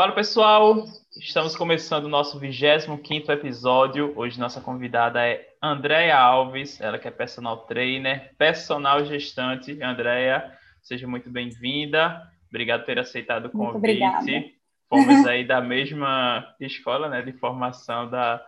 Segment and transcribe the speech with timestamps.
[0.00, 4.14] Fala pessoal, estamos começando o nosso 25 episódio.
[4.16, 9.78] Hoje nossa convidada é Andréia Alves, ela que é personal trainer, personal gestante.
[9.82, 12.26] Andréia, seja muito bem-vinda.
[12.48, 14.56] Obrigado por ter aceitado o convite.
[14.88, 18.42] Fomos aí da mesma escola né, de formação da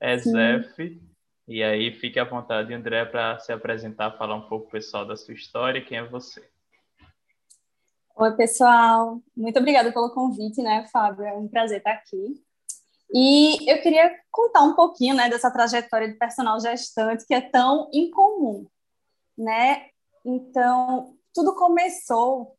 [0.00, 1.00] ESEF.
[1.46, 5.34] E aí, fique à vontade, André, para se apresentar, falar um pouco pessoal da sua
[5.34, 6.50] história, quem é você.
[8.18, 9.20] Oi, pessoal.
[9.36, 11.22] Muito obrigada pelo convite, né, Fábio?
[11.26, 12.42] É um prazer estar aqui.
[13.12, 17.90] E eu queria contar um pouquinho, né, dessa trajetória de personal gestante que é tão
[17.92, 18.66] incomum,
[19.36, 19.88] né?
[20.24, 22.56] Então, tudo começou.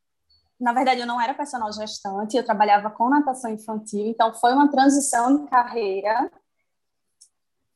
[0.60, 4.70] Na verdade, eu não era personal gestante, eu trabalhava com natação infantil, então foi uma
[4.70, 6.32] transição de carreira.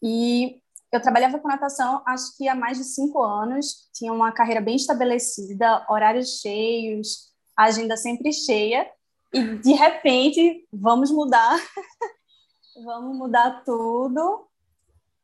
[0.04, 0.62] E
[0.92, 4.76] eu trabalhava com natação, acho que há mais de cinco anos, tinha uma carreira bem
[4.76, 7.31] estabelecida, horários cheios,
[7.62, 8.90] a agenda sempre cheia,
[9.32, 11.58] e de repente vamos mudar,
[12.84, 14.48] vamos mudar tudo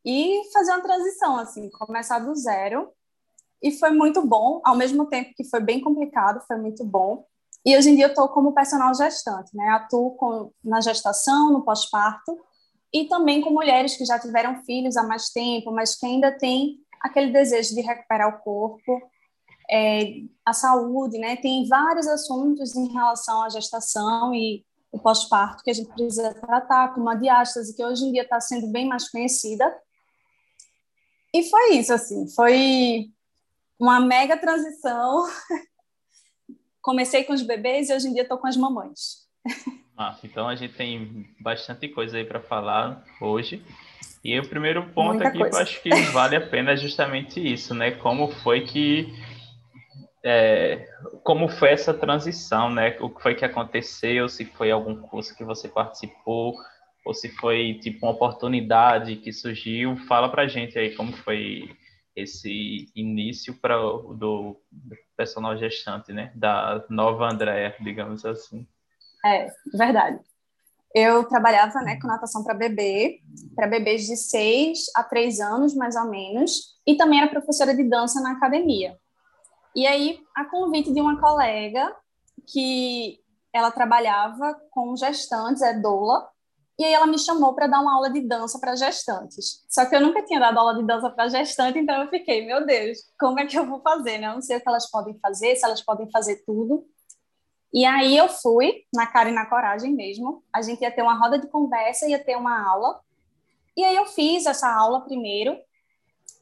[0.06, 2.90] e fazer uma transição, assim, começar do zero.
[3.62, 7.26] E foi muito bom, ao mesmo tempo que foi bem complicado, foi muito bom.
[7.66, 9.70] E hoje em dia eu estou como personal gestante, né?
[9.70, 12.40] Atuo com, na gestação, no pós-parto,
[12.94, 16.78] e também com mulheres que já tiveram filhos há mais tempo, mas que ainda têm
[17.02, 19.02] aquele desejo de recuperar o corpo
[19.70, 21.36] é, a saúde, né?
[21.36, 26.94] Tem vários assuntos em relação à gestação e o pós-parto que a gente precisa tratar,
[26.94, 29.76] como a diástase, que hoje em dia está sendo bem mais conhecida.
[31.34, 33.10] E foi isso, assim, foi
[33.80, 35.26] uma mega transição.
[36.82, 39.28] Comecei com os bebês e hoje em dia estou com as mamães.
[39.98, 43.64] Ah, então a gente tem bastante coisa aí para falar hoje.
[44.24, 45.52] E o primeiro ponto Muita aqui coisa.
[45.52, 47.92] que eu acho que vale a pena é justamente isso, né?
[47.92, 49.14] Como foi que
[50.24, 50.88] é,
[51.24, 52.98] como foi essa transição, né?
[53.00, 56.56] O que foi que aconteceu, se foi algum curso que você participou,
[57.06, 59.96] ou se foi tipo uma oportunidade que surgiu.
[60.08, 61.70] Fala pra gente aí como foi
[62.16, 66.32] esse início para do, do personal gestante, né?
[66.36, 68.68] Da nova Andréa, digamos assim.
[69.26, 70.20] É, verdade.
[70.94, 73.20] Eu trabalhava né, com natação para bebê,
[73.56, 77.84] para bebês de 6 a 3 anos, mais ou menos, e também era professora de
[77.84, 78.98] dança na academia.
[79.76, 81.96] E aí, a convite de uma colega
[82.48, 83.20] que
[83.54, 86.30] ela trabalhava com gestantes, é doula,
[86.80, 89.66] e aí ela me chamou para dar uma aula de dança para gestantes.
[89.68, 92.66] Só que eu nunca tinha dado aula de dança para gestante, então eu fiquei, meu
[92.66, 94.20] Deus, como é que eu vou fazer?
[94.20, 94.28] Né?
[94.28, 96.86] Eu não sei o que elas podem fazer, se elas podem fazer tudo.
[97.74, 100.44] E aí eu fui, na cara e na coragem mesmo.
[100.54, 103.00] A gente ia ter uma roda de conversa, ia ter uma aula.
[103.76, 105.58] E aí eu fiz essa aula primeiro.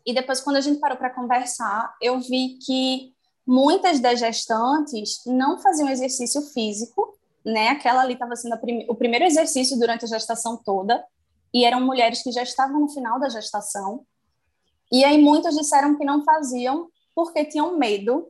[0.05, 3.14] E depois, quando a gente parou para conversar, eu vi que
[3.45, 7.69] Muitas das gestantes não faziam exercício físico, né?
[7.69, 8.57] Aquela ali estava sendo
[8.89, 11.05] o primeiro exercício durante a gestação toda,
[11.53, 14.05] e eram mulheres que já estavam no final da gestação.
[14.91, 18.27] E aí muitas disseram que não faziam porque tinham medo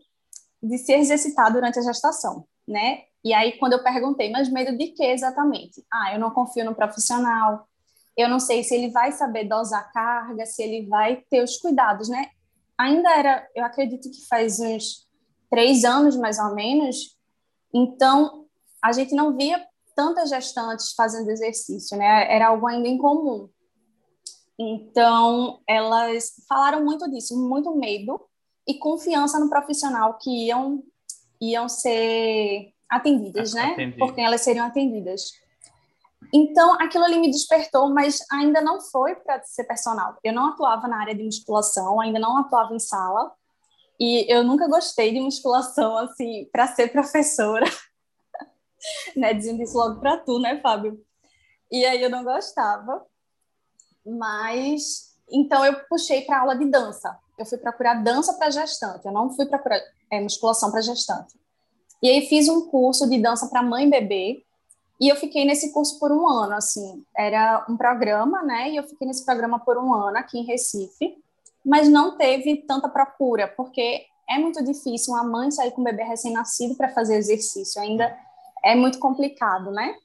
[0.61, 3.03] de se exercitar durante a gestação, né?
[3.23, 5.83] E aí quando eu perguntei, mas medo de quê exatamente?
[5.91, 7.67] Ah, eu não confio no profissional.
[8.15, 12.07] Eu não sei se ele vai saber dosar carga, se ele vai ter os cuidados,
[12.07, 12.29] né?
[12.77, 15.04] Ainda era, eu acredito que faz uns
[15.55, 17.17] três anos mais ou menos,
[17.73, 18.45] então
[18.83, 22.29] a gente não via tantas gestantes fazendo exercício, né?
[22.29, 23.47] Era algo ainda incomum.
[24.59, 28.19] Então elas falaram muito disso, muito medo
[28.67, 30.83] e confiança no profissional que iam
[31.39, 33.71] iam ser atendidas, né?
[33.71, 33.99] Atendido.
[33.99, 35.31] Por quem elas seriam atendidas.
[36.33, 40.17] Então, aquilo ali me despertou, mas ainda não foi para ser personal.
[40.21, 43.31] Eu não atuava na área de musculação, ainda não atuava em sala,
[43.99, 47.65] e eu nunca gostei de musculação, assim, para ser professora.
[49.15, 49.33] né?
[49.33, 51.01] Dizendo isso logo para tu, né, Fábio?
[51.71, 53.05] E aí eu não gostava.
[54.05, 57.17] Mas, então eu puxei para aula de dança.
[57.37, 59.05] Eu fui procurar dança para gestante.
[59.05, 59.79] Eu não fui procurar
[60.11, 61.39] é, musculação para gestante.
[62.01, 64.45] E aí fiz um curso de dança para mãe e bebê.
[64.99, 67.03] E eu fiquei nesse curso por um ano, assim.
[67.17, 68.71] Era um programa, né?
[68.71, 71.24] E eu fiquei nesse programa por um ano aqui em Recife
[71.65, 76.03] mas não teve tanta procura, porque é muito difícil uma mãe sair com um bebê
[76.03, 78.15] recém-nascido para fazer exercício, ainda
[78.63, 79.95] é muito complicado, né?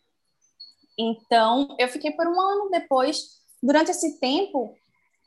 [0.99, 4.75] Então, eu fiquei por um ano depois, durante esse tempo,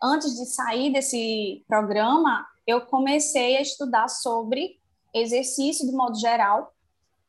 [0.01, 4.80] antes de sair desse programa, eu comecei a estudar sobre
[5.13, 6.74] exercício de modo geral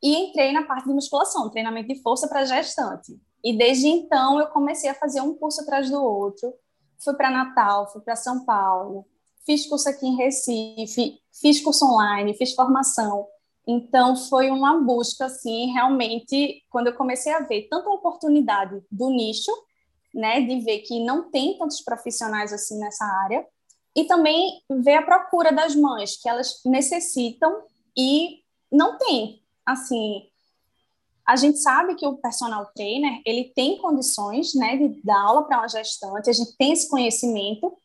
[0.01, 3.19] e entrei na parte de musculação, treinamento de força para gestante.
[3.43, 6.53] E desde então eu comecei a fazer um curso atrás do outro,
[6.99, 9.05] fui para Natal, fui para São Paulo,
[9.45, 13.27] fiz curso aqui em Recife, fiz curso online, fiz formação.
[13.67, 19.51] Então, foi uma busca, assim, realmente, quando eu comecei a ver tanta oportunidade do nicho,
[20.13, 23.45] né, de ver que não tem tantos profissionais assim nessa área,
[23.95, 27.63] e também ver a procura das mães, que elas necessitam
[27.97, 28.39] e
[28.71, 29.41] não tem.
[29.65, 30.29] Assim,
[31.27, 35.59] a gente sabe que o personal trainer, ele tem condições, né, de dar aula para
[35.59, 37.75] uma gestante, a gente tem esse conhecimento,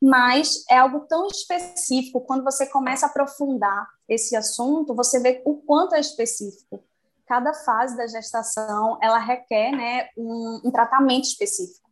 [0.00, 5.56] mas é algo tão específico, quando você começa a aprofundar esse assunto, você vê o
[5.56, 6.82] quanto é específico.
[7.26, 11.88] Cada fase da gestação, ela requer né, um, um tratamento específico.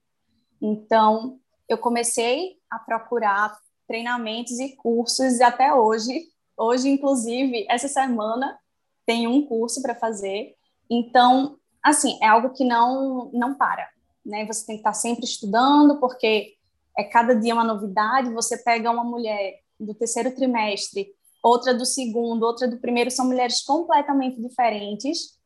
[0.60, 1.38] Então,
[1.68, 3.56] eu comecei a procurar
[3.86, 8.58] treinamentos e cursos, e até hoje, hoje, inclusive, essa semana,
[9.06, 10.54] tem um curso para fazer.
[10.90, 13.88] Então, assim, é algo que não, não para.
[14.26, 14.44] Né?
[14.46, 16.54] Você tem que estar sempre estudando, porque
[16.98, 18.32] é cada dia uma novidade.
[18.34, 23.62] Você pega uma mulher do terceiro trimestre, outra do segundo, outra do primeiro, são mulheres
[23.62, 25.38] completamente diferentes.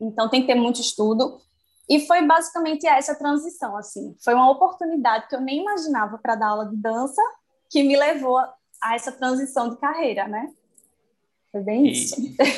[0.00, 1.40] Então tem que ter muito estudo.
[1.88, 4.14] E foi basicamente essa transição, assim.
[4.22, 7.20] Foi uma oportunidade que eu nem imaginava para dar aula de dança
[7.70, 10.50] que me levou a essa transição de carreira, né?
[11.54, 12.16] Foi bem e, isso.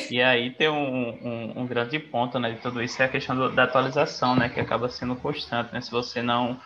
[0.09, 3.35] E aí tem um, um, um, grande ponto, né, de tudo isso é a questão
[3.35, 5.79] do, da atualização, né, que acaba sendo constante, né?
[5.81, 6.59] Se você não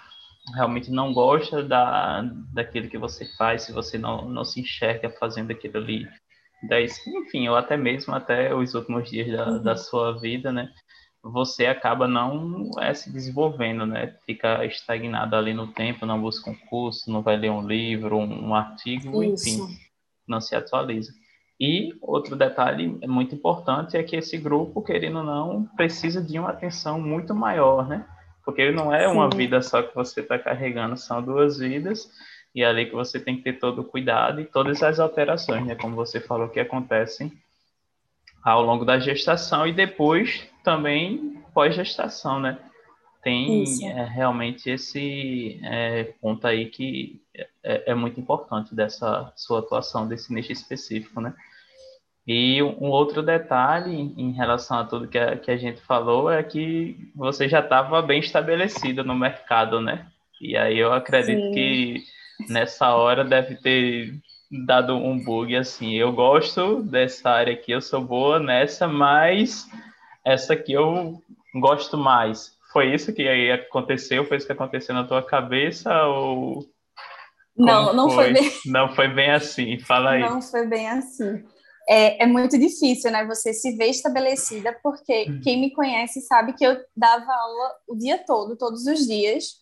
[0.55, 2.21] realmente não gosta da,
[2.53, 6.07] daquilo que você faz, se você não, não se enxerga fazendo aquilo ali,
[6.63, 9.61] dez, enfim, ou até mesmo até os últimos dias da, uhum.
[9.61, 10.71] da sua vida, né?
[11.21, 14.15] Você acaba não é, se desenvolvendo, né?
[14.25, 18.47] Fica estagnado ali no tempo, não busca um curso, não vai ler um livro, um,
[18.47, 19.49] um artigo, Isso.
[19.49, 19.77] enfim,
[20.25, 21.11] não se atualiza.
[21.61, 26.49] E outro detalhe muito importante é que esse grupo, querendo ou não, precisa de uma
[26.49, 28.03] atenção muito maior, né?
[28.43, 29.37] Porque não é uma Sim.
[29.37, 32.09] vida só que você está carregando, são duas vidas,
[32.55, 35.63] e é ali que você tem que ter todo o cuidado e todas as alterações,
[35.63, 35.75] né?
[35.75, 37.31] Como você falou, que acontecem
[38.43, 42.57] ao longo da gestação e depois também pós-gestação, né?
[43.21, 47.21] Tem é, realmente esse é, ponto aí que
[47.63, 51.35] é, é muito importante dessa sua atuação, desse nicho específico, né?
[52.27, 56.43] E um outro detalhe em relação a tudo que a, que a gente falou é
[56.43, 60.05] que você já estava bem estabelecida no mercado, né?
[60.39, 61.51] E aí eu acredito Sim.
[61.51, 62.03] que
[62.47, 64.13] nessa hora deve ter
[64.65, 65.95] dado um bug assim.
[65.95, 69.67] Eu gosto dessa área aqui, eu sou boa nessa, mas
[70.23, 71.19] essa aqui eu
[71.55, 72.55] gosto mais.
[72.71, 74.25] Foi isso que aí aconteceu?
[74.25, 76.65] Foi isso que aconteceu na tua cabeça ou
[77.57, 78.25] não, não foi?
[78.25, 78.33] foi?
[78.33, 78.51] bem.
[78.67, 79.79] Não foi bem assim.
[79.79, 80.21] Fala aí.
[80.21, 81.43] Não foi bem assim
[81.93, 83.25] é, é, muito difícil, né?
[83.25, 85.41] Você se ver estabelecida, porque uhum.
[85.43, 89.55] quem me conhece sabe que eu dava aula o dia todo, todos os dias.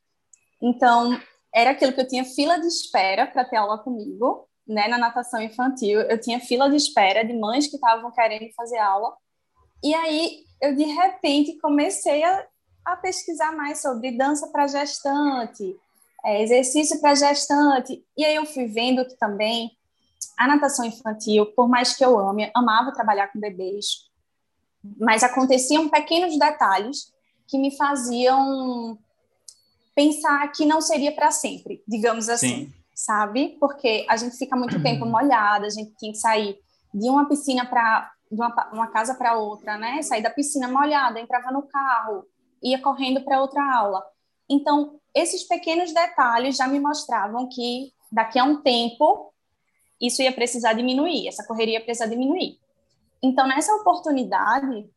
[0.61, 1.19] Então,
[1.51, 4.87] era aquilo que eu tinha fila de espera para ter aula comigo, né?
[4.87, 9.11] Na natação infantil, eu tinha fila de espera de mães que estavam querendo fazer aula.
[9.83, 12.45] E aí, eu de repente comecei a,
[12.85, 15.75] a pesquisar mais sobre dança para gestante,
[16.23, 18.05] é, exercício para gestante.
[18.15, 19.71] E aí eu fui vendo que também
[20.37, 24.09] a natação infantil, por mais que eu ame, amava trabalhar com bebês,
[24.99, 27.11] mas aconteciam pequenos detalhes
[27.47, 28.97] que me faziam
[29.95, 32.73] pensar que não seria para sempre, digamos assim, Sim.
[32.95, 33.57] sabe?
[33.59, 36.57] Porque a gente fica muito tempo molhada, a gente tinha que sair
[36.93, 40.01] de uma piscina para de uma, uma casa para outra, né?
[40.03, 42.25] Sair da piscina molhada, entrava no carro,
[42.61, 44.03] ia correndo para outra aula.
[44.47, 49.33] Então, esses pequenos detalhes já me mostravam que daqui a um tempo
[49.99, 52.57] isso ia precisar diminuir, essa correria ia precisar diminuir.
[53.21, 54.89] Então, nessa oportunidade,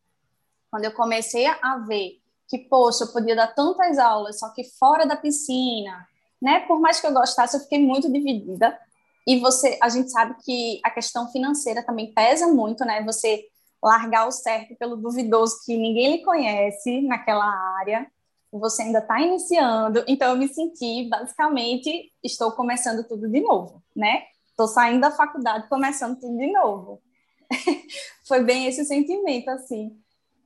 [0.71, 5.05] quando eu comecei a ver que, poxa, eu podia dar tantas aulas, só que fora
[5.05, 6.07] da piscina,
[6.41, 6.61] né?
[6.61, 8.77] Por mais que eu gostasse, eu fiquei muito dividida.
[9.25, 13.03] E você, a gente sabe que a questão financeira também pesa muito, né?
[13.03, 13.45] Você
[13.81, 17.45] largar o certo pelo duvidoso que ninguém lhe conhece naquela
[17.79, 18.07] área,
[18.51, 24.23] você ainda está iniciando, então eu me senti, basicamente, estou começando tudo de novo, né?
[24.53, 27.01] Estou saindo da faculdade, começando tudo de novo.
[28.27, 29.97] Foi bem esse sentimento, assim.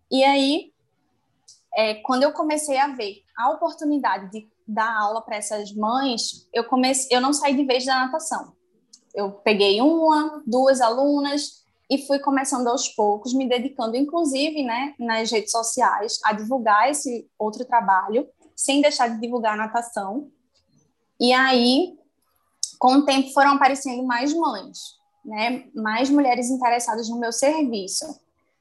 [0.09, 0.71] E aí,
[1.75, 6.63] é, quando eu comecei a ver a oportunidade de dar aula para essas mães, eu
[6.63, 8.53] comecei, eu não saí de vez da natação.
[9.13, 15.29] Eu peguei uma, duas alunas e fui começando aos poucos, me dedicando, inclusive, né, nas
[15.29, 20.31] redes sociais, a divulgar esse outro trabalho, sem deixar de divulgar a natação.
[21.19, 21.97] E aí,
[22.79, 25.65] com o tempo foram aparecendo mais mães, né?
[25.75, 28.05] Mais mulheres interessadas no meu serviço.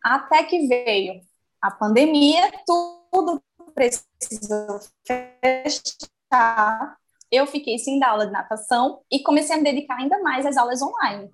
[0.02, 1.20] Até que veio
[1.60, 3.42] a pandemia, tudo
[3.74, 6.96] precisou fechar.
[7.30, 10.56] Eu fiquei sem dar aula de natação e comecei a me dedicar ainda mais às
[10.56, 11.30] aulas online.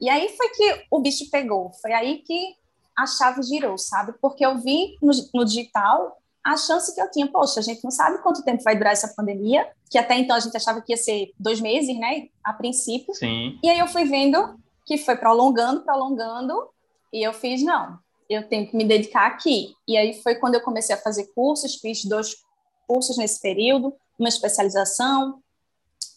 [0.00, 2.56] E aí foi que o bicho pegou, foi aí que
[2.96, 4.14] a chave girou, sabe?
[4.20, 6.16] Porque eu vi no, no digital
[6.46, 9.12] a chance que eu tinha, poxa, a gente não sabe quanto tempo vai durar essa
[9.16, 13.12] pandemia, que até então a gente achava que ia ser dois meses, né, a princípio.
[13.14, 13.58] Sim.
[13.64, 16.70] E aí eu fui vendo que foi prolongando, prolongando,
[17.12, 17.98] e eu fiz, não,
[18.30, 19.74] eu tenho que me dedicar aqui.
[19.88, 22.36] E aí foi quando eu comecei a fazer cursos, fiz dois
[22.86, 25.40] cursos nesse período, uma especialização,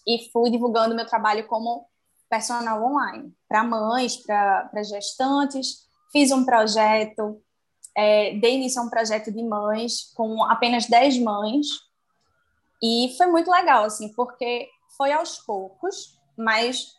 [0.06, 1.88] e fui divulgando meu trabalho como
[2.30, 5.88] personal online, para mães, para gestantes.
[6.12, 7.42] Fiz um projeto
[7.96, 11.68] é, dei início a um projeto de mães com apenas 10 mães.
[12.82, 16.96] E foi muito legal, assim, porque foi aos poucos, mas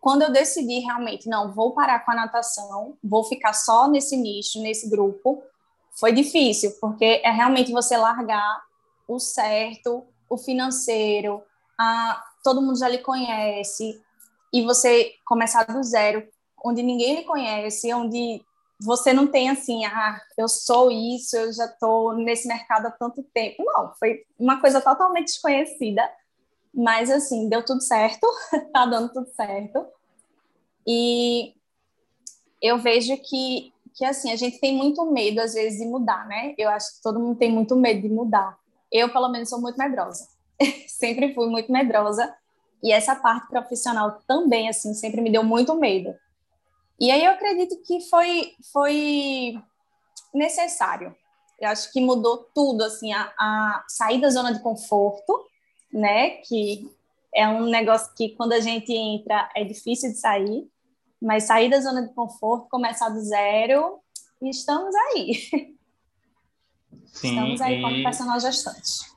[0.00, 4.60] quando eu decidi realmente, não, vou parar com a natação, vou ficar só nesse nicho,
[4.60, 5.42] nesse grupo,
[5.98, 8.62] foi difícil, porque é realmente você largar
[9.08, 11.42] o certo, o financeiro,
[11.78, 14.00] a, todo mundo já lhe conhece,
[14.52, 16.26] e você começar do zero,
[16.64, 18.44] onde ninguém lhe conhece, onde
[18.84, 23.22] você não tem assim, ah, eu sou isso, eu já estou nesse mercado há tanto
[23.34, 23.64] tempo.
[23.64, 26.02] Não, foi uma coisa totalmente desconhecida,
[26.72, 28.26] mas assim, deu tudo certo,
[28.72, 29.86] tá dando tudo certo.
[30.86, 31.54] E
[32.60, 36.54] eu vejo que, que assim, a gente tem muito medo às vezes de mudar, né?
[36.58, 38.58] Eu acho que todo mundo tem muito medo de mudar.
[38.92, 40.28] Eu, pelo menos, sou muito medrosa.
[40.86, 42.34] sempre fui muito medrosa.
[42.82, 46.14] E essa parte profissional também, assim, sempre me deu muito medo.
[47.00, 49.54] E aí eu acredito que foi, foi
[50.32, 51.14] necessário.
[51.60, 55.46] Eu acho que mudou tudo, assim, a, a sair da zona de conforto,
[55.92, 56.30] né?
[56.42, 56.90] Que
[57.34, 60.68] é um negócio que quando a gente entra é difícil de sair,
[61.20, 63.98] mas sair da zona de conforto, começar do zero,
[64.40, 65.34] e estamos aí.
[67.12, 67.82] Sim, estamos aí e...
[67.82, 69.13] como personal gestante.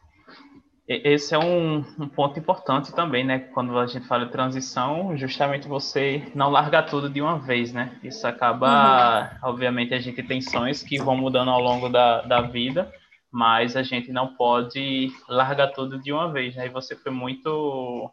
[0.87, 3.39] Esse é um, um, ponto importante também, né?
[3.39, 7.99] Quando a gente fala de transição, justamente você não larga tudo de uma vez, né?
[8.01, 9.49] Isso acaba, uhum.
[9.49, 12.89] obviamente, a gente tem sonhos que vão mudando ao longo da, da vida,
[13.29, 16.67] mas a gente não pode largar tudo de uma vez, né?
[16.67, 18.09] E você foi muito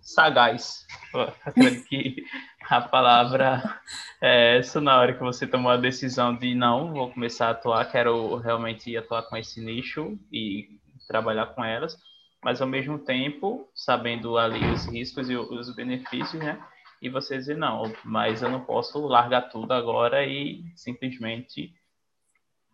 [0.00, 0.86] sagaz.
[1.12, 2.24] Eu acredito que
[2.70, 3.80] a palavra
[4.20, 7.90] é essa na hora que você tomou a decisão de não, vou começar a atuar,
[7.90, 11.98] quero realmente atuar com esse nicho e trabalhar com elas,
[12.42, 16.62] mas ao mesmo tempo sabendo ali os riscos e os benefícios, né?
[17.00, 21.74] E você dizer, não, mas eu não posso largar tudo agora e simplesmente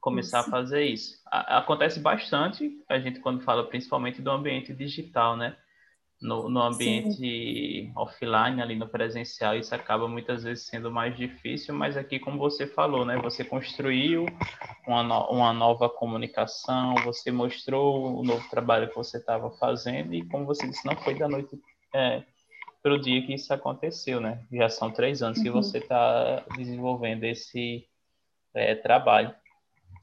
[0.00, 1.20] começar a fazer isso.
[1.26, 5.56] acontece bastante, a gente quando fala principalmente do ambiente digital, né?
[6.20, 7.92] No, no ambiente Sim.
[7.94, 12.66] offline, ali no presencial, isso acaba muitas vezes sendo mais difícil, mas aqui, como você
[12.66, 14.26] falou, né, você construiu
[14.86, 20.24] uma, no, uma nova comunicação, você mostrou o novo trabalho que você estava fazendo, e
[20.26, 21.56] como você disse, não foi da noite
[21.94, 22.24] é,
[22.82, 24.44] para o dia que isso aconteceu, né?
[24.52, 25.44] Já são três anos uhum.
[25.44, 27.86] que você está desenvolvendo esse
[28.54, 29.32] é, trabalho.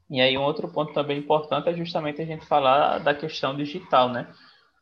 [0.08, 4.08] E aí, um outro ponto também importante é justamente a gente falar da questão digital,
[4.08, 4.32] né?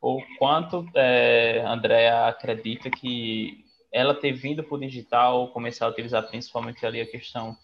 [0.04, 6.28] O quanto é, Andrea acredita que ela ter vindo para o digital, começar a utilizar
[6.28, 7.56] principalmente ali a questão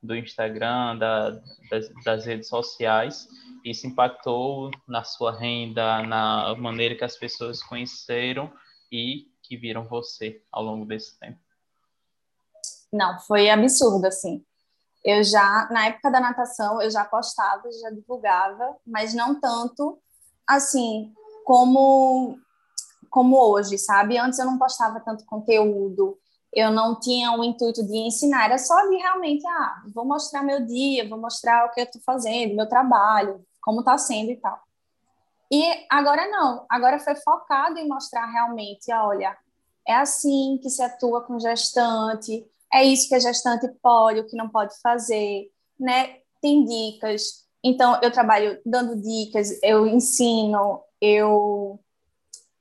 [0.00, 1.30] do Instagram, da,
[1.68, 3.28] das, das, redes sociais,
[3.64, 8.52] isso impactou na sua renda, na maneira que as pessoas conheceram
[8.90, 11.40] e que viram você ao longo desse tempo?
[12.92, 14.44] Não, foi absurdo, assim.
[15.04, 20.00] Eu já, na época da natação, eu já postava, já divulgava, mas não tanto,
[20.46, 21.12] assim,
[21.44, 22.38] como
[23.10, 24.16] como hoje, sabe?
[24.16, 26.16] Antes eu não postava tanto conteúdo,
[26.52, 30.64] eu não tinha o intuito de ensinar, era só de realmente, ah, vou mostrar meu
[30.64, 34.60] dia, vou mostrar o que eu estou fazendo, meu trabalho, como está sendo e tal.
[35.50, 39.36] E agora não, agora foi focado em mostrar realmente, olha,
[39.86, 44.36] é assim que se atua com gestante, é isso que a gestante pode, o que
[44.36, 46.18] não pode fazer, né?
[46.40, 47.44] Tem dicas.
[47.62, 51.80] Então, eu trabalho dando dicas, eu ensino, eu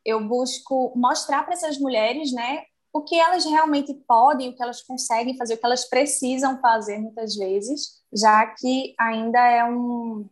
[0.05, 4.81] eu busco mostrar para essas mulheres, né, o que elas realmente podem, o que elas
[4.81, 10.27] conseguem fazer, o que elas precisam fazer muitas vezes, já que ainda é um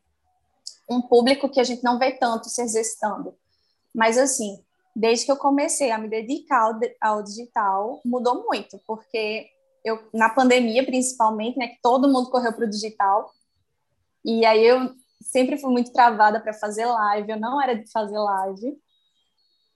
[0.90, 3.36] um público que a gente não vê tanto se exercitando.
[3.94, 4.64] Mas assim,
[4.96, 9.48] desde que eu comecei a me dedicar ao, ao digital, mudou muito, porque
[9.84, 13.32] eu na pandemia principalmente, né, que todo mundo correu para o digital,
[14.24, 18.18] e aí eu sempre fui muito travada para fazer live, eu não era de fazer
[18.18, 18.78] live.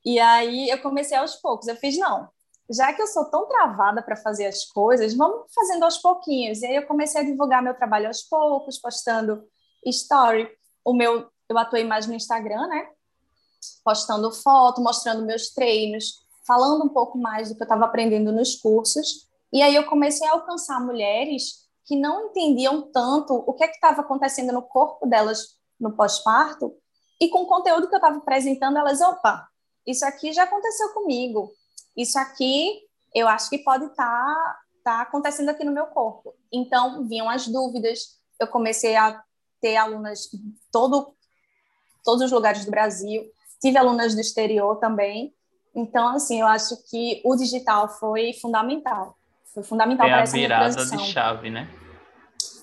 [0.03, 1.67] E aí eu comecei aos poucos.
[1.67, 2.29] Eu fiz, não,
[2.69, 6.61] já que eu sou tão travada para fazer as coisas, vamos fazendo aos pouquinhos.
[6.61, 9.43] E aí eu comecei a divulgar meu trabalho aos poucos, postando
[9.85, 10.49] story.
[10.83, 12.87] O meu, eu atuei mais no Instagram, né?
[13.83, 16.25] Postando foto, mostrando meus treinos.
[16.45, 19.27] falando um pouco mais do que eu estava aprendendo nos cursos.
[19.53, 24.01] E aí eu comecei a alcançar mulheres que não entendiam tanto o que é estava
[24.01, 26.75] acontecendo no corpo delas no pós-parto,
[27.19, 29.47] e com o conteúdo que eu estava apresentando, elas, opa,
[29.85, 31.51] isso aqui já aconteceu comigo,
[31.95, 32.81] isso aqui
[33.13, 36.33] eu acho que pode estar tá, tá acontecendo aqui no meu corpo.
[36.51, 39.21] Então, vinham as dúvidas, eu comecei a
[39.59, 41.13] ter alunas de todo,
[42.03, 43.23] todos os lugares do Brasil,
[43.59, 45.35] tive alunas do exterior também,
[45.75, 49.17] então, assim, eu acho que o digital foi fundamental.
[49.53, 51.69] Foi fundamental é para essa virada de chave, né?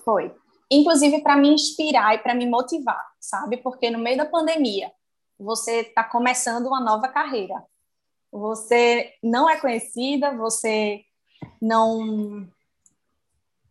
[0.03, 0.33] Foi.
[0.71, 3.57] Inclusive para me inspirar e para me motivar, sabe?
[3.57, 4.91] Porque no meio da pandemia,
[5.37, 7.55] você está começando uma nova carreira.
[8.31, 11.01] Você não é conhecida, você
[11.61, 12.47] não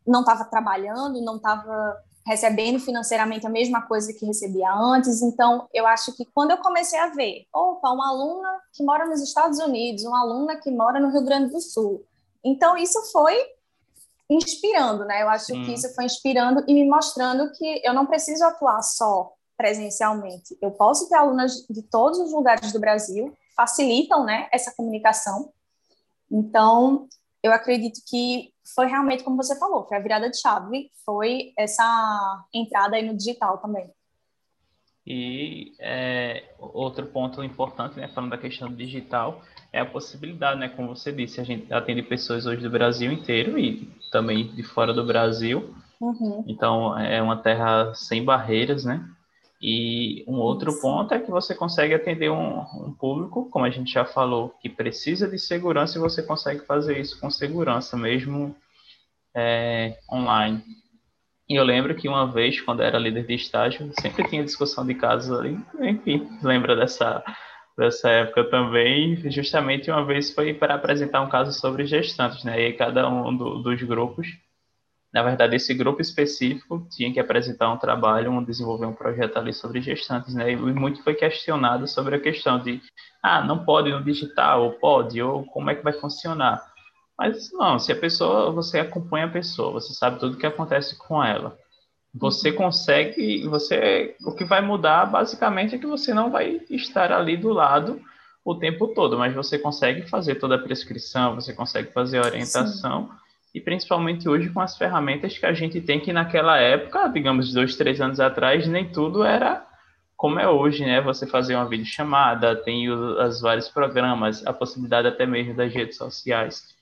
[0.07, 1.97] não estava trabalhando, não estava
[2.27, 5.23] recebendo financeiramente a mesma coisa que recebia antes.
[5.23, 9.21] Então, eu acho que quando eu comecei a ver, opa, uma aluna que mora nos
[9.23, 12.05] Estados Unidos, uma aluna que mora no Rio Grande do Sul.
[12.45, 13.37] Então, isso foi
[14.31, 15.23] inspirando, né?
[15.23, 15.65] Eu acho Sim.
[15.65, 20.57] que isso foi inspirando e me mostrando que eu não preciso atuar só presencialmente.
[20.63, 25.53] Eu posso ter alunas de todos os lugares do Brasil, facilitam, né, essa comunicação.
[26.31, 27.09] Então,
[27.43, 32.45] eu acredito que foi realmente como você falou, foi a virada de chave, foi essa
[32.55, 33.91] entrada aí no digital também.
[35.05, 40.95] E é, outro ponto importante, né, falando da questão digital, é a possibilidade, né, como
[40.95, 45.05] você disse, a gente atende pessoas hoje do Brasil inteiro e também de fora do
[45.05, 45.75] Brasil.
[46.01, 46.45] Uhum.
[46.47, 49.05] Então é uma terra sem barreiras, né?
[49.61, 50.81] E um outro Isso.
[50.81, 54.69] ponto é que você consegue atender um, um, público, como a gente já falou, que
[54.69, 58.55] precisa de segurança e você consegue fazer isso com segurança, mesmo
[59.35, 60.63] é, online.
[61.49, 64.95] E eu lembro que uma vez, quando era líder de estágio, sempre tinha discussão de
[64.95, 65.59] casos ali.
[65.81, 67.25] Enfim, lembra dessa,
[67.79, 69.31] dessa época também.
[69.31, 72.61] Justamente uma vez foi para apresentar um caso sobre gestantes, né?
[72.61, 74.27] E cada um do, dos grupos,
[75.15, 79.55] na verdade, esse grupo específico tinha que apresentar um trabalho, um, desenvolver um projeto ali
[79.55, 80.51] sobre gestantes, né?
[80.51, 82.83] E muito foi questionado sobre a questão de,
[83.23, 86.61] ah, não pode no digital, ou pode, ou como é que vai funcionar.
[87.17, 90.97] Mas não, se a pessoa, você acompanha a pessoa, você sabe tudo o que acontece
[90.99, 91.57] com ela.
[92.19, 92.57] Você uhum.
[92.57, 97.51] consegue, você, o que vai mudar basicamente é que você não vai estar ali do
[97.51, 98.01] lado
[98.45, 103.07] o tempo todo, mas você consegue fazer toda a prescrição, você consegue fazer a orientação
[103.07, 103.13] Sim.
[103.55, 107.77] e principalmente hoje com as ferramentas que a gente tem que naquela época, digamos dois,
[107.77, 109.67] três anos atrás, nem tudo era
[110.17, 111.01] como é hoje, né?
[111.03, 115.97] Você fazer uma videochamada, tem os, os vários programas, a possibilidade até mesmo das redes
[115.97, 116.77] sociais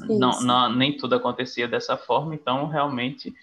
[0.00, 3.34] não, não, nem tudo acontecia dessa forma, então realmente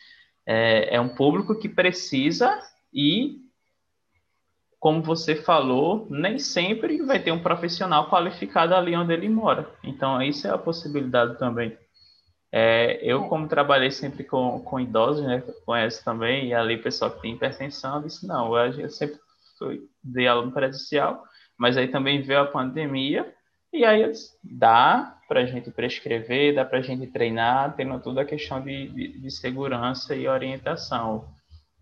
[0.52, 2.60] é, é um público que precisa
[2.92, 3.38] e,
[4.80, 9.70] como você falou, nem sempre vai ter um profissional qualificado ali onde ele mora.
[9.84, 11.78] Então, isso é a possibilidade também.
[12.52, 17.22] É, eu, como trabalhei sempre com, com idosos, né, conheço também, e ali pessoal que
[17.22, 19.20] tem hipertensão, eu disse, não, eu sempre
[19.56, 21.24] fui, dei aula presencial,
[21.60, 23.32] mas aí também veio a pandemia,
[23.72, 24.12] e aí
[24.44, 28.90] dá para a gente prescrever, dá para a gente treinar, tendo toda a questão de,
[28.90, 31.24] de, de, segurança e orientação.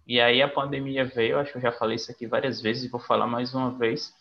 [0.06, 2.90] E aí a pandemia veio, acho que eu já falei isso aqui várias vezes e
[2.90, 4.14] vou falar mais uma vez.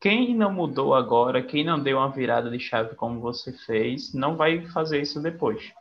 [0.00, 4.36] Quem não mudou agora, quem não deu uma virada de chave como você fez, não
[4.36, 5.72] vai fazer isso depois.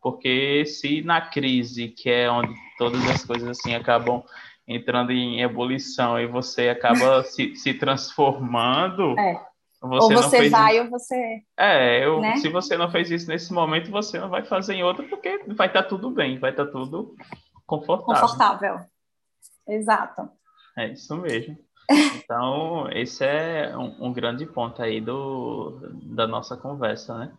[0.00, 4.22] Porque se na crise, que é onde todas as coisas assim acabam
[4.68, 9.49] entrando em ebulição e você acaba se, se transformando, é
[9.80, 10.84] você ou você vai isso.
[10.84, 11.42] ou você.
[11.58, 12.36] É, eu, né?
[12.36, 15.68] se você não fez isso nesse momento, você não vai fazer em outro, porque vai
[15.68, 17.14] estar tá tudo bem, vai estar tá tudo
[17.66, 18.20] confortável.
[18.20, 18.80] Confortável.
[19.66, 20.28] Exato.
[20.76, 21.56] É isso mesmo.
[21.88, 25.80] Então, esse é um, um, grande ponto aí do,
[26.14, 27.32] da nossa conversa, né?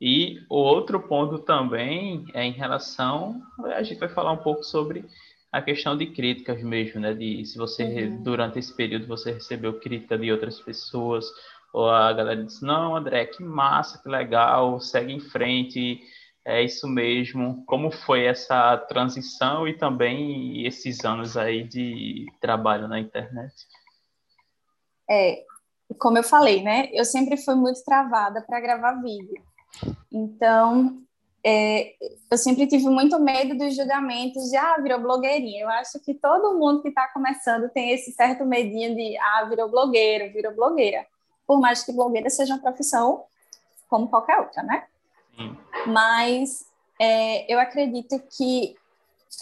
[0.00, 3.40] E o outro ponto também é em relação.
[3.74, 5.04] A gente vai falar um pouco sobre
[5.50, 7.14] a questão de críticas mesmo, né?
[7.14, 8.22] De se você, uhum.
[8.22, 11.26] durante esse período, você recebeu crítica de outras pessoas,
[11.82, 16.00] a galera disse, não, André, que massa, que legal, segue em frente,
[16.44, 17.64] é isso mesmo.
[17.66, 23.52] Como foi essa transição e também esses anos aí de trabalho na internet?
[25.10, 25.42] É,
[25.98, 26.88] como eu falei, né?
[26.92, 29.42] Eu sempre fui muito travada para gravar vídeo.
[30.12, 31.02] Então,
[31.44, 31.94] é,
[32.30, 35.64] eu sempre tive muito medo dos julgamentos de, ah, virou blogueirinha.
[35.64, 39.68] Eu acho que todo mundo que está começando tem esse certo medinho de, ah, virou
[39.68, 41.04] blogueiro, virou blogueira
[41.46, 43.24] por mais que blogueira seja uma profissão
[43.88, 44.86] como qualquer outra, né?
[45.36, 45.56] Sim.
[45.86, 46.66] Mas
[47.00, 48.76] é, eu acredito que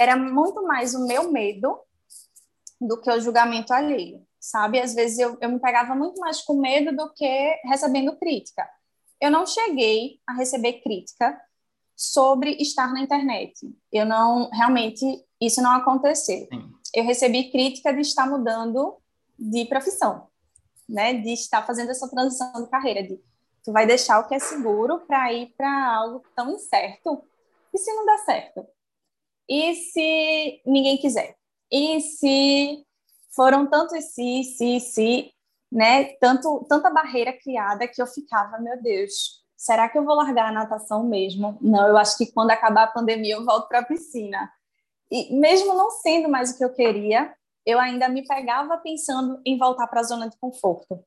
[0.01, 1.79] era muito mais o meu medo
[2.81, 4.27] do que o julgamento alheio.
[4.41, 4.81] sabe?
[4.81, 8.69] Às vezes eu, eu me pegava muito mais com medo do que recebendo crítica.
[9.21, 11.41] Eu não cheguei a receber crítica
[11.97, 13.55] sobre estar na internet.
[13.93, 15.05] Eu não, realmente,
[15.41, 16.49] isso não aconteceu.
[16.51, 16.73] Sim.
[16.93, 18.97] Eu recebi crítica de estar mudando
[19.39, 20.29] de profissão,
[20.93, 21.15] né?
[21.15, 23.19] De estar fazendo essa transição de carreira, de
[23.65, 27.23] tu vai deixar o que é seguro para ir para algo tão incerto.
[27.73, 28.67] E se não der certo?
[29.49, 31.37] E se ninguém quiser?
[31.71, 32.85] E se
[33.35, 35.33] foram tantos se, se, se,
[35.71, 36.05] né?
[36.21, 40.53] Tanto, tanta barreira criada que eu ficava, meu Deus, será que eu vou largar a
[40.53, 41.57] natação mesmo?
[41.61, 44.53] Não, eu acho que quando acabar a pandemia eu volto para a piscina.
[45.11, 49.59] E mesmo não sendo mais o que eu queria, eu ainda me pegava pensando em
[49.59, 51.05] voltar para a zona de conforto.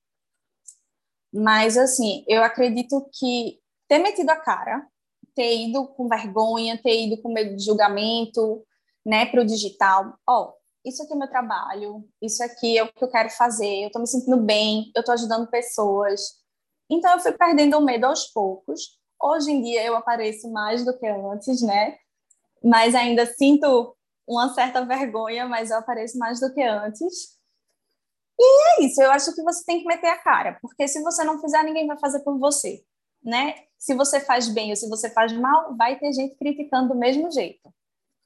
[1.34, 4.88] Mas, assim, eu acredito que ter metido a cara,
[5.36, 8.66] ter ido com vergonha, ter ido com medo de julgamento,
[9.06, 10.54] né, para o digital, ó,
[10.86, 14.02] isso aqui é meu trabalho, isso aqui é o que eu quero fazer, eu estou
[14.02, 16.22] me sentindo bem, eu estou ajudando pessoas.
[16.90, 19.00] Então, eu fui perdendo o medo aos poucos.
[19.22, 21.98] Hoje em dia, eu apareço mais do que antes, né?
[22.64, 23.95] Mas ainda sinto
[24.28, 27.36] uma certa vergonha, mas eu apareço mais do que antes.
[28.40, 31.24] E é isso, eu acho que você tem que meter a cara, porque se você
[31.24, 32.84] não fizer, ninguém vai fazer por você,
[33.24, 33.56] né?
[33.78, 37.32] Se você faz bem ou se você faz mal, vai ter gente criticando do mesmo
[37.32, 37.74] jeito.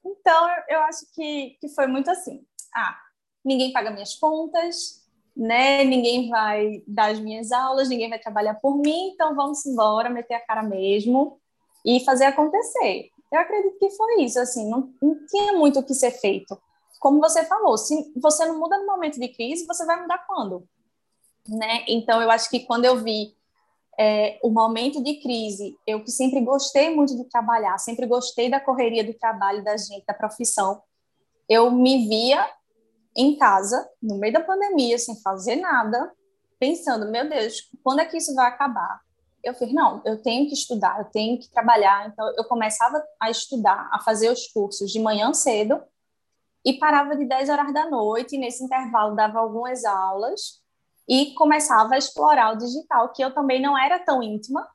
[0.04, 2.96] Então, eu acho que, que foi muito assim ah,
[3.44, 5.02] ninguém paga minhas contas,
[5.36, 5.84] né?
[5.84, 10.34] Ninguém vai dar as minhas aulas, ninguém vai trabalhar por mim, então vamos embora, meter
[10.34, 11.40] a cara mesmo
[11.84, 13.10] e fazer acontecer.
[13.32, 16.60] Eu acredito que foi isso, assim, não, não tinha muito o que ser feito.
[16.98, 20.66] Como você falou, se você não muda no momento de crise, você vai mudar quando?
[21.48, 21.84] Né?
[21.88, 23.34] Então, eu acho que quando eu vi
[23.98, 28.60] é, o momento de crise, eu que sempre gostei muito de trabalhar, sempre gostei da
[28.60, 30.82] correria do trabalho da gente, da profissão,
[31.48, 32.48] eu me via
[33.16, 36.12] em casa, no meio da pandemia, sem fazer nada,
[36.58, 39.00] pensando, meu Deus, quando é que isso vai acabar?
[39.42, 42.08] Eu fiz, não, eu tenho que estudar, eu tenho que trabalhar.
[42.08, 45.80] Então, eu começava a estudar, a fazer os cursos de manhã cedo
[46.64, 50.60] e parava de 10 horas da noite, e nesse intervalo dava algumas aulas
[51.08, 54.68] e começava a explorar o digital, que eu também não era tão íntima,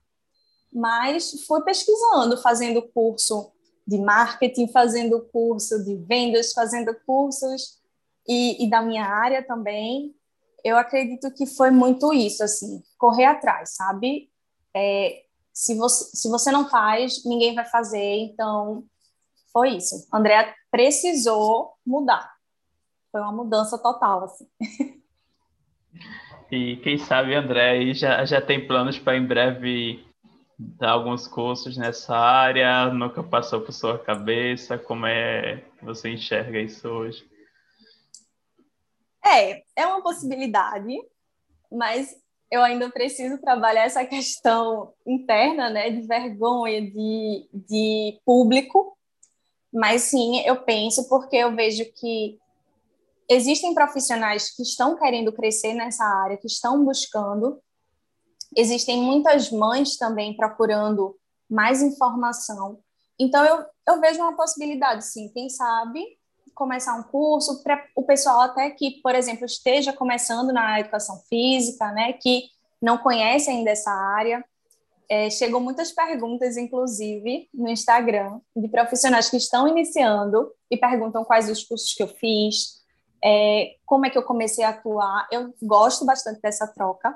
[0.73, 3.51] mas fui pesquisando, fazendo curso
[3.87, 7.79] de marketing, fazendo curso de vendas, fazendo cursos
[8.27, 10.15] e, e da minha área também,
[10.63, 14.31] eu acredito que foi muito isso, assim, correr atrás, sabe?
[14.75, 18.83] É, se, você, se você não faz, ninguém vai fazer, então
[19.53, 20.07] foi isso.
[20.13, 22.35] André precisou mudar.
[23.11, 24.47] Foi uma mudança total, assim.
[26.51, 30.05] E quem sabe, André, já, já tem planos para em breve
[30.57, 32.93] dar alguns cursos nessa área?
[32.93, 34.77] Nunca passou por sua cabeça?
[34.77, 37.27] Como é que você enxerga isso hoje?
[39.25, 40.93] É, é uma possibilidade,
[41.71, 42.15] mas
[42.51, 48.97] eu ainda preciso trabalhar essa questão interna, né, de vergonha, de, de público.
[49.73, 52.39] Mas sim, eu penso porque eu vejo que
[53.29, 57.59] existem profissionais que estão querendo crescer nessa área, que estão buscando.
[58.55, 61.17] Existem muitas mães também procurando
[61.49, 62.79] mais informação.
[63.19, 65.29] Então, eu, eu vejo uma possibilidade, sim.
[65.33, 66.05] Quem sabe
[66.55, 71.91] começar um curso para o pessoal até que, por exemplo, esteja começando na educação física,
[71.91, 72.45] né, que
[72.81, 74.43] não conhece ainda essa área.
[75.07, 81.47] É, chegou muitas perguntas, inclusive, no Instagram, de profissionais que estão iniciando e perguntam quais
[81.49, 82.83] os cursos que eu fiz,
[83.23, 85.27] é, como é que eu comecei a atuar.
[85.31, 87.15] Eu gosto bastante dessa troca.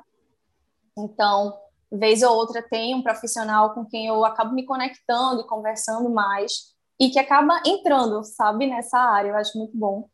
[0.95, 1.57] Então,
[1.91, 6.77] vez ou outra, tem um profissional com quem eu acabo me conectando e conversando mais
[6.99, 9.29] e que acaba entrando, sabe, nessa área.
[9.29, 10.09] Eu acho muito bom.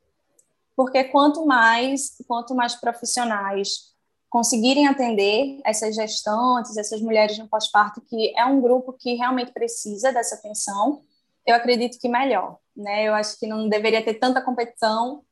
[0.75, 3.95] Porque quanto mais, quanto mais profissionais
[4.29, 10.11] conseguirem atender essas gestantes, essas mulheres no pós-parto, que é um grupo que realmente precisa
[10.11, 11.01] dessa atenção,
[11.45, 13.07] eu acredito que melhor, né?
[13.07, 15.23] Eu acho que não deveria ter tanta competição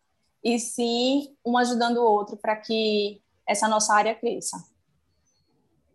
[0.43, 4.57] e sim um ajudando o outro para que essa nossa área cresça.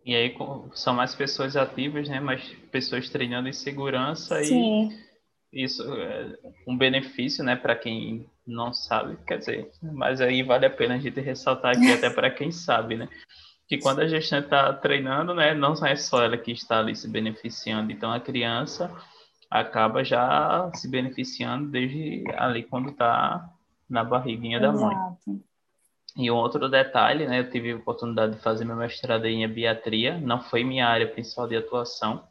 [0.05, 0.35] E aí
[0.75, 2.19] são mais pessoas ativas, né?
[2.19, 4.89] Mais pessoas treinando em segurança Sim.
[4.91, 5.08] e
[5.51, 10.69] isso é um benefício, né, para quem não sabe, quer dizer, mas aí vale a
[10.69, 13.09] pena a gente ressaltar aqui até para quem sabe, né,
[13.67, 17.07] que quando a gestante está treinando, né, não é só ela que está ali se
[17.07, 18.91] beneficiando, então a criança
[19.49, 23.49] acaba já se beneficiando desde ali quando está
[23.89, 24.95] na barriguinha da mãe.
[26.15, 30.17] E um outro detalhe, né, eu tive a oportunidade de fazer meu mestrado em abiatria,
[30.19, 32.23] não foi minha área principal de atuação,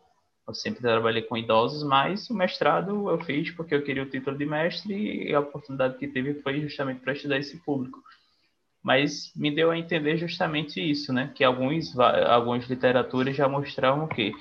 [0.49, 4.37] eu sempre trabalhei com idosos, mas o mestrado eu fiz porque eu queria o título
[4.37, 8.03] de mestre e a oportunidade que tive foi justamente para estudar esse público.
[8.83, 11.31] mas me deu a entender justamente isso, né?
[11.35, 14.33] Que alguns, algumas literaturas já mostravam que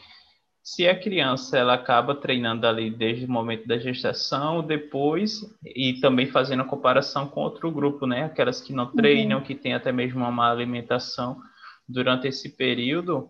[0.64, 6.28] se a criança ela acaba treinando ali desde o momento da gestação, depois e também
[6.28, 8.26] fazendo a comparação com outro grupo, né?
[8.26, 8.96] Aquelas que não uhum.
[8.96, 9.44] treinam, uhum.
[9.44, 11.42] que têm até mesmo uma má alimentação
[11.88, 13.30] durante esse período,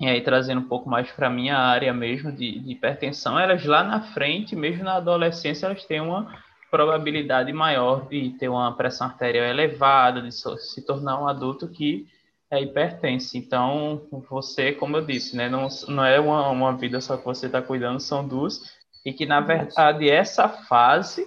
[0.00, 3.64] e aí trazendo um pouco mais para a minha área mesmo de, de hipertensão, elas
[3.64, 9.06] lá na frente, mesmo na adolescência, elas têm uma probabilidade maior de ter uma pressão
[9.06, 12.06] arterial elevada, de se tornar um adulto que
[12.50, 13.36] é hipertenso.
[13.36, 17.46] Então, você, como eu disse, né, não, não é uma, uma vida só que você
[17.46, 18.60] está cuidando, são duas,
[19.06, 21.24] e que, na verdade, essa fase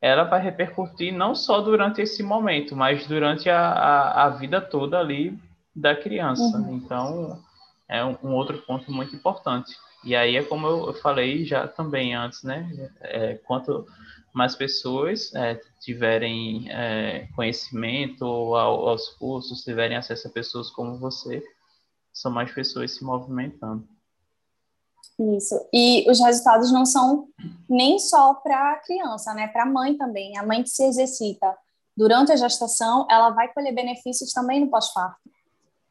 [0.00, 4.98] ela vai repercutir não só durante esse momento, mas durante a, a, a vida toda
[5.00, 5.36] ali
[5.74, 6.58] da criança.
[6.58, 6.76] Uhum.
[6.76, 7.42] Então,
[7.88, 9.74] é um, um, outro ponto muito importante.
[10.04, 12.90] E aí é como eu, falei já também antes, né?
[13.00, 13.86] É, quanto
[14.32, 21.42] mais pessoas é, tiverem é, conhecimento ao, aos cursos, tiverem acesso a pessoas como você,
[22.12, 23.86] são mais pessoas se movimentando.
[25.18, 25.54] Isso.
[25.72, 27.28] E os resultados não são
[27.68, 29.48] nem só para a criança, né?
[29.48, 30.36] Para a mãe também.
[30.36, 31.56] A mãe que se exercita
[31.96, 35.18] durante a gestação, ela vai colher benefícios também no pós-parto.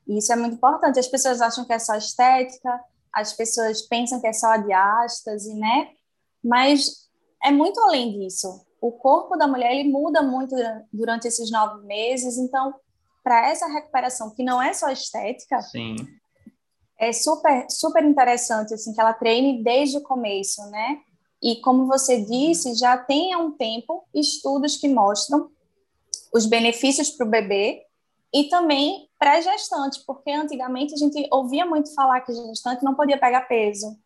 [0.08, 1.00] Isso é muito importante.
[1.00, 2.80] As pessoas acham que é só estética,
[3.12, 5.90] as pessoas pensam que é só diástase, né?
[6.44, 7.08] Mas
[7.44, 8.66] é muito além disso.
[8.82, 10.56] O corpo da mulher ele muda muito
[10.92, 12.74] durante esses nove meses, então
[13.24, 15.96] para essa recuperação que não é só estética, Sim.
[17.00, 21.00] é super super interessante assim que ela treine desde o começo, né?
[21.42, 25.50] E como você disse, já tem há um tempo estudos que mostram
[26.34, 27.85] os benefícios para o bebê
[28.36, 33.48] e também pré-gestante, porque antigamente a gente ouvia muito falar que gestante não podia pegar
[33.48, 33.98] peso,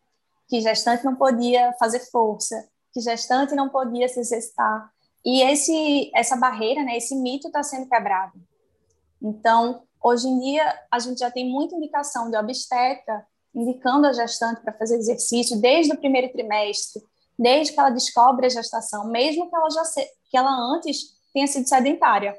[0.48, 4.92] que gestante não podia fazer força que gestante não podia se exercitar.
[5.26, 8.34] E esse, essa barreira, né, esse mito está sendo quebrado.
[9.22, 14.62] Então, hoje em dia, a gente já tem muita indicação de obstetra indicando a gestante
[14.62, 17.02] para fazer exercício desde o primeiro trimestre,
[17.38, 21.48] desde que ela descobre a gestação, mesmo que ela já se, que ela antes tenha
[21.48, 22.38] sido sedentária.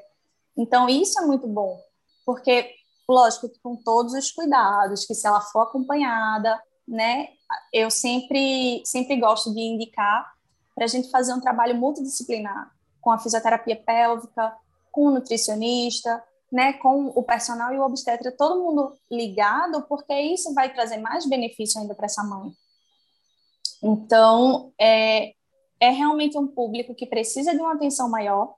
[0.57, 1.79] Então, isso é muito bom,
[2.25, 2.73] porque,
[3.07, 7.29] lógico, com todos os cuidados, que se ela for acompanhada, né,
[7.71, 10.31] eu sempre, sempre gosto de indicar
[10.75, 14.55] para a gente fazer um trabalho multidisciplinar com a fisioterapia pélvica,
[14.91, 20.53] com o nutricionista, né, com o personal e o obstetra, todo mundo ligado, porque isso
[20.53, 22.51] vai trazer mais benefício ainda para essa mãe.
[23.81, 25.33] Então, é,
[25.79, 28.53] é realmente um público que precisa de uma atenção maior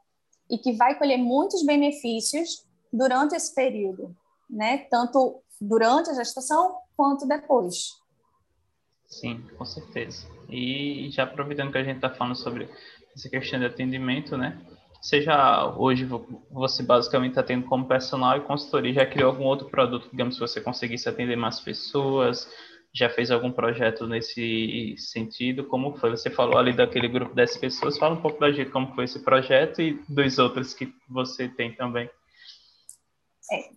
[0.49, 4.15] e que vai colher muitos benefícios durante esse período,
[4.49, 7.93] né, tanto durante a gestação quanto depois.
[9.07, 10.27] Sim, com certeza.
[10.49, 12.69] E já aproveitando que a gente está falando sobre
[13.15, 14.59] essa questão de atendimento, né?
[15.01, 16.07] Seja hoje
[16.49, 20.39] você basicamente está tendo como personal e consultoria, já criou algum outro produto, digamos, se
[20.39, 22.49] você conseguisse atender mais pessoas,
[22.93, 25.65] já fez algum projeto nesse sentido?
[25.65, 26.11] Como foi?
[26.11, 29.19] Você falou ali daquele grupo dessas pessoas, fala um pouco da gente como foi esse
[29.19, 32.09] projeto e dos outros que você tem também.
[33.51, 33.69] É.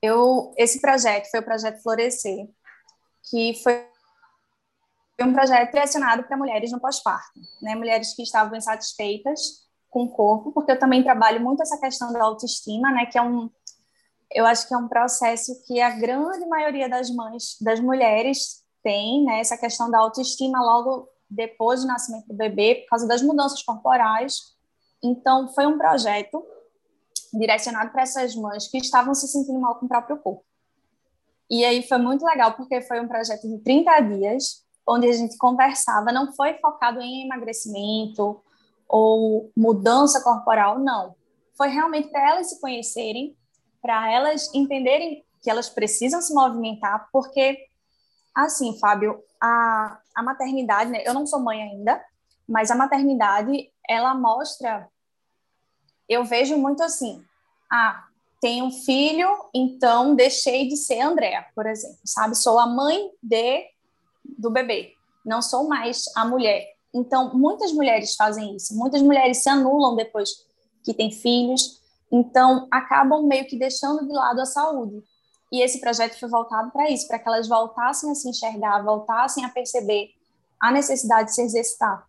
[0.00, 2.46] Eu, esse projeto foi o projeto Florescer,
[3.28, 3.84] que foi
[5.20, 7.74] um projeto direcionado para mulheres no pós-parto, né?
[7.74, 12.22] Mulheres que estavam insatisfeitas com o corpo, porque eu também trabalho muito essa questão da
[12.22, 13.06] autoestima, né?
[13.06, 13.50] Que é um,
[14.32, 19.24] eu acho que é um processo que a grande maioria das mães, das mulheres tem,
[19.24, 19.40] né?
[19.40, 24.56] Essa questão da autoestima logo depois do nascimento do bebê, por causa das mudanças corporais.
[25.02, 26.44] Então, foi um projeto
[27.32, 30.44] direcionado para essas mães que estavam se sentindo mal com o próprio corpo.
[31.50, 35.36] E aí foi muito legal, porque foi um projeto de 30 dias, onde a gente
[35.36, 38.40] conversava, não foi focado em emagrecimento
[38.88, 41.14] ou mudança corporal, não.
[41.56, 43.36] Foi realmente para elas se conhecerem,
[43.86, 47.56] para elas entenderem que elas precisam se movimentar, porque,
[48.34, 52.04] assim, Fábio, a, a maternidade, né, eu não sou mãe ainda,
[52.48, 54.88] mas a maternidade, ela mostra,
[56.08, 57.24] eu vejo muito assim,
[57.70, 58.08] ah,
[58.40, 62.34] tenho um filho, então deixei de ser Andréa, por exemplo, sabe?
[62.34, 63.66] Sou a mãe de
[64.36, 64.94] do bebê,
[65.24, 66.74] não sou mais a mulher.
[66.92, 70.44] Então, muitas mulheres fazem isso, muitas mulheres se anulam depois
[70.82, 75.02] que têm filhos, então acabam meio que deixando de lado a saúde.
[75.50, 79.44] E esse projeto foi voltado para isso, para que elas voltassem a se enxergar, voltassem
[79.44, 80.10] a perceber
[80.60, 82.06] a necessidade de se exercitar.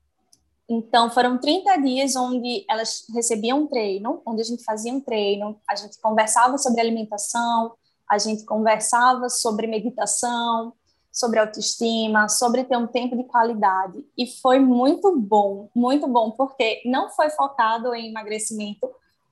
[0.69, 5.59] Então, foram 30 dias onde elas recebiam um treino, onde a gente fazia um treino,
[5.67, 7.73] a gente conversava sobre alimentação,
[8.09, 10.73] a gente conversava sobre meditação,
[11.11, 14.05] sobre autoestima, sobre ter um tempo de qualidade.
[14.17, 18.89] E foi muito bom, muito bom, porque não foi focado em emagrecimento,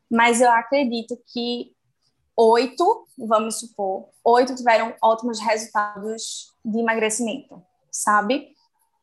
[0.09, 1.73] mas eu acredito que
[2.37, 8.53] oito, vamos supor, oito tiveram ótimos resultados de emagrecimento, sabe?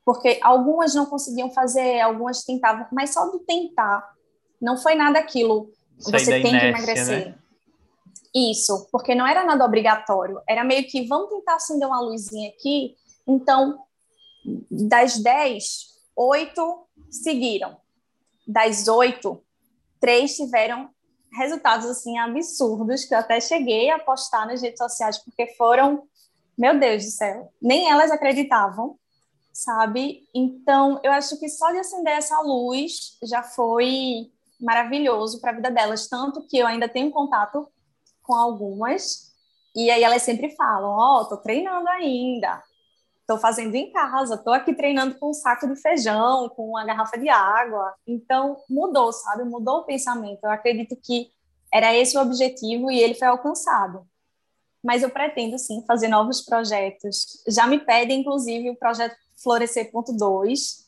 [0.04, 4.06] Porque algumas não conseguiam fazer, algumas tentavam, mas só de tentar,
[4.60, 5.70] não foi nada aquilo.
[5.98, 7.26] Você tem inércia, que emagrecer.
[7.28, 7.38] Né?
[8.34, 12.96] Isso, porque não era nada obrigatório, era meio que vamos tentar acender uma luzinha aqui.
[13.26, 13.78] Então,
[14.70, 17.76] das dez, oito seguiram.
[18.46, 19.42] Das oito,
[20.02, 20.90] três tiveram
[21.32, 26.02] resultados assim absurdos que eu até cheguei a postar nas redes sociais porque foram,
[26.58, 28.98] meu Deus do céu, nem elas acreditavam,
[29.52, 30.28] sabe?
[30.34, 34.28] Então, eu acho que só de acender essa luz já foi
[34.60, 37.68] maravilhoso para a vida delas, tanto que eu ainda tenho contato
[38.22, 39.32] com algumas
[39.74, 42.62] e aí elas sempre falam, ó, oh, tô treinando ainda,
[43.32, 47.18] estou fazendo em casa, estou aqui treinando com um saco de feijão, com uma garrafa
[47.18, 47.94] de água.
[48.06, 49.44] Então, mudou, sabe?
[49.44, 50.44] Mudou o pensamento.
[50.44, 51.30] Eu acredito que
[51.72, 54.06] era esse o objetivo e ele foi alcançado.
[54.84, 57.42] Mas eu pretendo, sim, fazer novos projetos.
[57.48, 60.82] Já me pedem, inclusive, o projeto Florescer.2,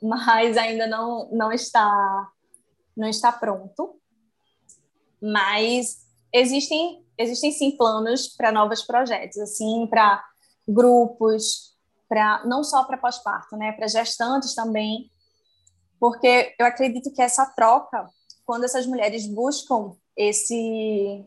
[0.00, 2.28] mas ainda não, não, está,
[2.96, 3.98] não está pronto.
[5.20, 10.22] Mas existem, existem, sim, planos para novos projetos, assim, para
[10.68, 11.77] grupos,
[12.08, 15.10] para não só para pós-parto, né, para gestantes também,
[16.00, 18.08] porque eu acredito que essa troca,
[18.46, 21.24] quando essas mulheres buscam esse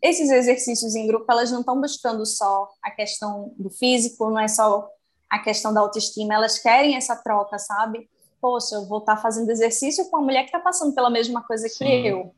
[0.00, 4.46] esses exercícios em grupo, elas não estão buscando só a questão do físico, não é
[4.46, 4.88] só
[5.28, 8.08] a questão da autoestima, elas querem essa troca, sabe?
[8.40, 11.42] Poxa, eu vou estar tá fazendo exercício com uma mulher que está passando pela mesma
[11.42, 11.84] coisa Sim.
[11.84, 12.32] que eu.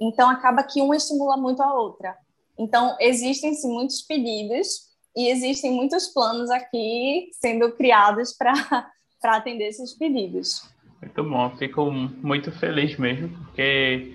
[0.00, 2.16] Então, acaba que uma estimula muito a outra.
[2.58, 4.85] Então, existem sim muitos pedidos
[5.16, 8.52] e existem muitos planos aqui sendo criados para
[9.24, 10.62] atender esses pedidos.
[11.00, 14.14] Muito bom, fico muito feliz mesmo, porque,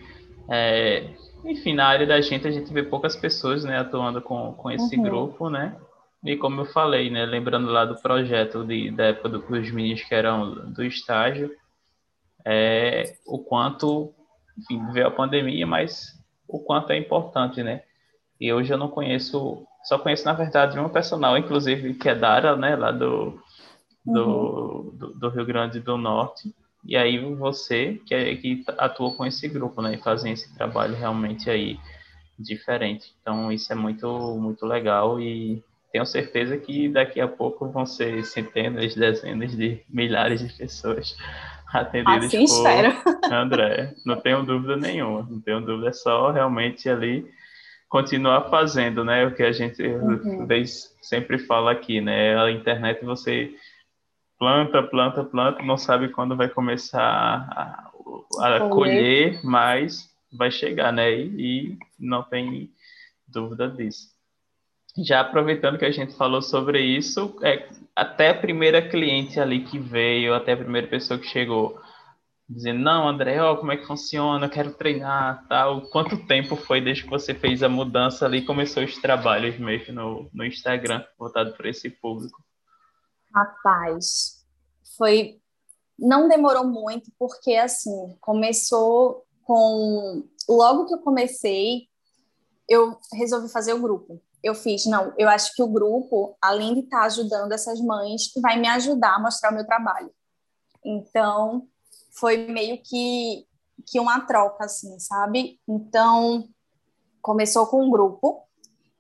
[0.50, 1.10] é,
[1.44, 4.96] enfim, na área da gente a gente vê poucas pessoas né, atuando com, com esse
[4.96, 5.04] uhum.
[5.04, 5.76] grupo, né?
[6.24, 10.14] E como eu falei, né, lembrando lá do projeto de, da época dos meninos que
[10.14, 11.52] eram do estágio,
[12.46, 14.14] é, o quanto,
[14.58, 17.84] enfim, veio a pandemia, mas o quanto é importante, né?
[18.40, 22.56] E hoje eu não conheço só conheço, na verdade, uma personal, inclusive, que é Dara,
[22.56, 23.40] né, lá do,
[24.06, 24.98] do, uhum.
[24.98, 26.54] do, do, Rio Grande do Norte.
[26.86, 30.96] E aí você, que, é, que atua com esse grupo, né, e fazem esse trabalho
[30.96, 31.80] realmente aí
[32.38, 33.14] diferente.
[33.22, 38.24] Então, isso é muito, muito legal e tenho certeza que daqui a pouco vão ser
[38.24, 41.16] centenas, dezenas de milhares de pessoas
[41.74, 42.94] atendidas assim por espero.
[43.32, 43.94] André.
[44.06, 47.30] Não tenho dúvida nenhuma, não tenho dúvida, é só realmente ali
[47.92, 49.26] continuar fazendo, né?
[49.28, 50.48] O que a gente uhum.
[51.02, 52.42] sempre fala aqui, né?
[52.42, 53.54] A internet você
[54.40, 57.92] planta, planta, planta, não sabe quando vai começar a,
[58.40, 61.12] a colher, mas vai chegar, né?
[61.12, 62.72] E, e não tem
[63.28, 64.08] dúvida disso.
[65.06, 69.78] Já aproveitando que a gente falou sobre isso, é, até a primeira cliente ali que
[69.78, 71.78] veio, até a primeira pessoa que chegou,
[72.54, 75.82] dizendo, não, André, ó, como é que funciona, eu quero treinar, tal.
[75.90, 80.30] Quanto tempo foi desde que você fez a mudança ali começou os trabalhos mesmo no,
[80.34, 82.44] no Instagram, voltado para esse público?
[83.34, 84.46] Rapaz,
[84.98, 85.40] foi...
[85.98, 90.28] Não demorou muito, porque, assim, começou com...
[90.50, 91.88] Logo que eu comecei,
[92.68, 94.22] eu resolvi fazer o grupo.
[94.44, 98.60] Eu fiz, não, eu acho que o grupo, além de estar ajudando essas mães, vai
[98.60, 100.12] me ajudar a mostrar o meu trabalho.
[100.84, 101.68] Então,
[102.12, 103.48] foi meio que,
[103.86, 105.60] que uma troca, assim, sabe?
[105.68, 106.48] Então,
[107.22, 108.44] começou com um grupo,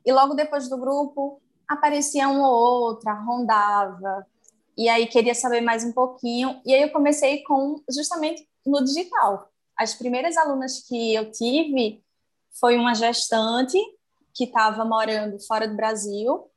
[0.05, 4.25] e logo depois do grupo aparecia um ou outra, rondava,
[4.77, 9.49] e aí queria saber mais um pouquinho, e aí eu comecei com justamente no digital.
[9.77, 12.03] As primeiras alunas que eu tive
[12.59, 13.77] foi uma gestante
[14.33, 16.49] que estava morando fora do Brasil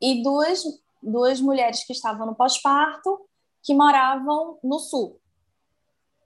[0.00, 0.62] e duas,
[1.02, 3.20] duas mulheres que estavam no pós-parto
[3.62, 5.20] que moravam no sul.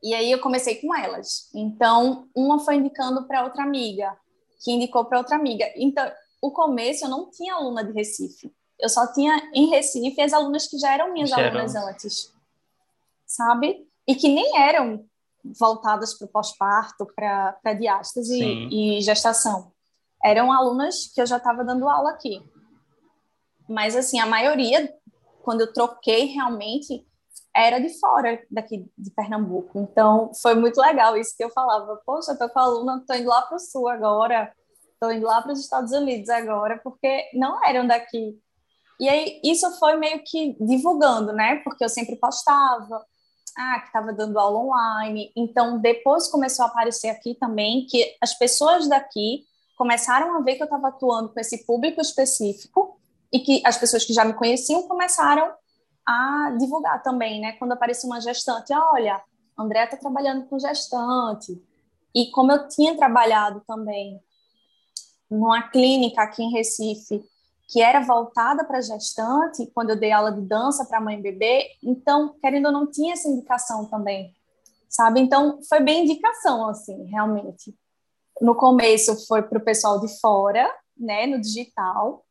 [0.03, 1.51] E aí eu comecei com elas.
[1.55, 4.17] Então, uma foi indicando para outra amiga,
[4.63, 5.65] que indicou para outra amiga.
[5.77, 8.53] Então, o começo eu não tinha aluna de Recife.
[8.79, 12.33] Eu só tinha em Recife as alunas que já eram minhas alunas antes.
[13.27, 13.87] Sabe?
[14.07, 15.05] E que nem eram
[15.45, 19.73] voltadas para o pós-parto, para diástase e, e gestação.
[20.23, 22.43] Eram alunas que eu já estava dando aula aqui.
[23.69, 24.93] Mas, assim, a maioria,
[25.43, 27.07] quando eu troquei realmente,
[27.59, 29.79] era de fora daqui de Pernambuco.
[29.81, 32.01] Então, foi muito legal isso que eu falava.
[32.07, 34.53] Poxa, eu tô com a aluna, tô indo lá para o sul agora,
[35.01, 38.39] tô indo lá para os Estados Unidos agora, porque não eram daqui.
[39.01, 41.57] E aí, isso foi meio que divulgando, né?
[41.65, 43.05] Porque eu sempre postava.
[43.59, 45.33] ah, que estava dando aula online.
[45.37, 49.45] Então, depois começou a aparecer aqui também que as pessoas daqui
[49.77, 53.01] começaram a ver que eu estava atuando com esse público específico
[53.33, 55.53] e que as pessoas que já me conheciam começaram
[56.09, 57.53] a divulgar também, né?
[57.53, 59.23] Quando apareceu uma gestante, olha,
[59.59, 61.63] André está trabalhando com gestante.
[62.15, 64.19] E como eu tinha trabalhado também
[65.31, 67.23] numa clínica aqui em Recife,
[67.69, 71.67] que era voltada para gestante, quando eu dei aula de dança para mãe e bebê,
[71.83, 74.35] então, querendo ou não, tinha essa indicação também,
[74.89, 75.21] sabe?
[75.21, 77.77] Então, foi bem indicação, assim, realmente.
[78.41, 82.25] No começo foi para o pessoal de fora, né, no digital,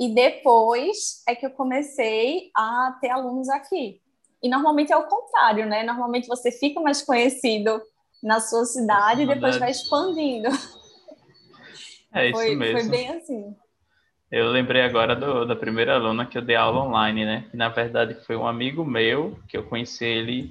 [0.00, 4.00] e depois é que eu comecei a ter alunos aqui.
[4.42, 5.82] E normalmente é o contrário, né?
[5.82, 7.78] Normalmente você fica mais conhecido
[8.22, 10.48] na sua cidade e depois vai expandindo.
[12.12, 12.80] É isso foi, mesmo.
[12.80, 13.54] Foi bem assim.
[14.32, 17.48] Eu lembrei agora do, da primeira aluna que eu dei aula online, né?
[17.50, 20.50] Que na verdade foi um amigo meu, que eu conheci ele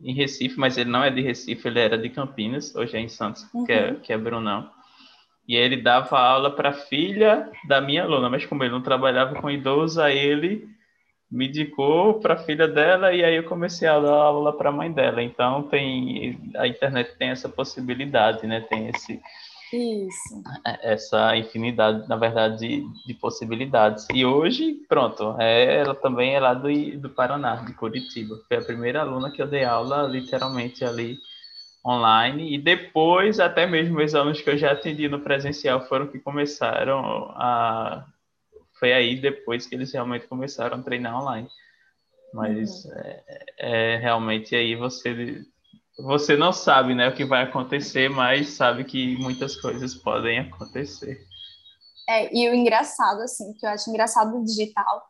[0.00, 3.08] em Recife, mas ele não é de Recife, ele era de Campinas, hoje é em
[3.08, 3.64] Santos, uhum.
[3.64, 4.70] que, é, que é Brunão.
[5.48, 9.34] E ele dava aula para a filha da minha aluna, mas como ele não trabalhava
[9.40, 10.68] com idoso, aí ele
[11.30, 14.72] me indicou para a filha dela e aí eu comecei a dar aula para a
[14.72, 15.22] mãe dela.
[15.22, 18.60] Então tem a internet tem essa possibilidade, né?
[18.60, 19.20] Tem esse
[19.72, 20.42] isso.
[20.82, 24.06] Essa infinidade, na verdade, de, de, possibilidades.
[24.12, 26.68] E hoje, pronto, é, ela também é lá do,
[26.98, 28.38] do Paraná, de Curitiba.
[28.46, 31.18] Foi a primeira aluna que eu dei aula literalmente ali
[31.84, 32.54] online.
[32.54, 37.30] E depois, até mesmo os alunos que eu já atendi no presencial foram que começaram
[37.36, 38.06] a.
[38.78, 41.48] Foi aí depois que eles realmente começaram a treinar online.
[42.32, 42.92] Mas uhum.
[42.94, 43.24] é,
[43.58, 45.44] é, realmente aí você
[45.98, 51.18] você não sabe, né, o que vai acontecer, mas sabe que muitas coisas podem acontecer.
[52.08, 55.02] É, e o engraçado, assim, que eu acho engraçado do digital,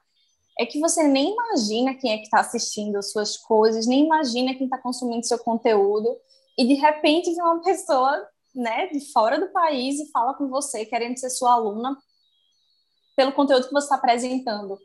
[0.59, 4.55] é que você nem imagina quem é que está assistindo as suas coisas, nem imagina
[4.55, 6.17] quem está consumindo seu conteúdo,
[6.57, 10.85] e de repente vem uma pessoa, né, de fora do país e fala com você,
[10.85, 11.97] querendo ser sua aluna,
[13.17, 14.79] pelo conteúdo que você está apresentando.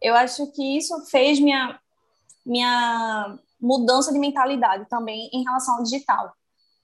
[0.00, 1.78] Eu acho que isso fez minha,
[2.44, 6.32] minha mudança de mentalidade também em relação ao digital.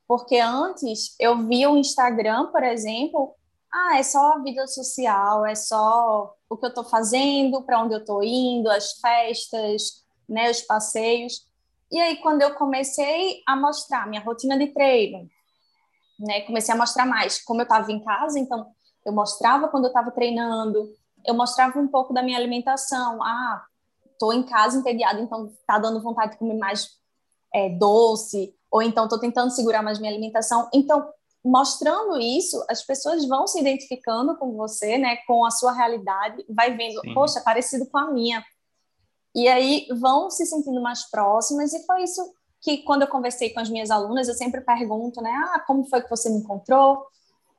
[0.06, 3.34] Porque antes eu via o Instagram, por exemplo,
[3.72, 7.94] ah, é só a vida social, é só o que eu estou fazendo, para onde
[7.94, 11.48] eu estou indo, as festas, né, os passeios.
[11.90, 15.28] E aí, quando eu comecei a mostrar minha rotina de treino,
[16.18, 18.66] né, comecei a mostrar mais como eu estava em casa, então
[19.04, 20.88] eu mostrava quando eu estava treinando,
[21.26, 23.22] eu mostrava um pouco da minha alimentação.
[23.22, 23.64] Ah,
[24.12, 26.90] estou em casa entediada, então tá dando vontade de comer mais
[27.54, 30.68] é, doce, ou então estou tentando segurar mais minha alimentação.
[30.72, 31.10] Então,
[31.44, 36.76] mostrando isso, as pessoas vão se identificando com você, né, com a sua realidade, vai
[36.76, 37.14] vendo, Sim.
[37.14, 38.44] poxa, parecido com a minha.
[39.34, 42.22] E aí vão se sentindo mais próximas, e foi isso
[42.60, 46.02] que, quando eu conversei com as minhas alunas, eu sempre pergunto, né, ah, como foi
[46.02, 47.06] que você me encontrou?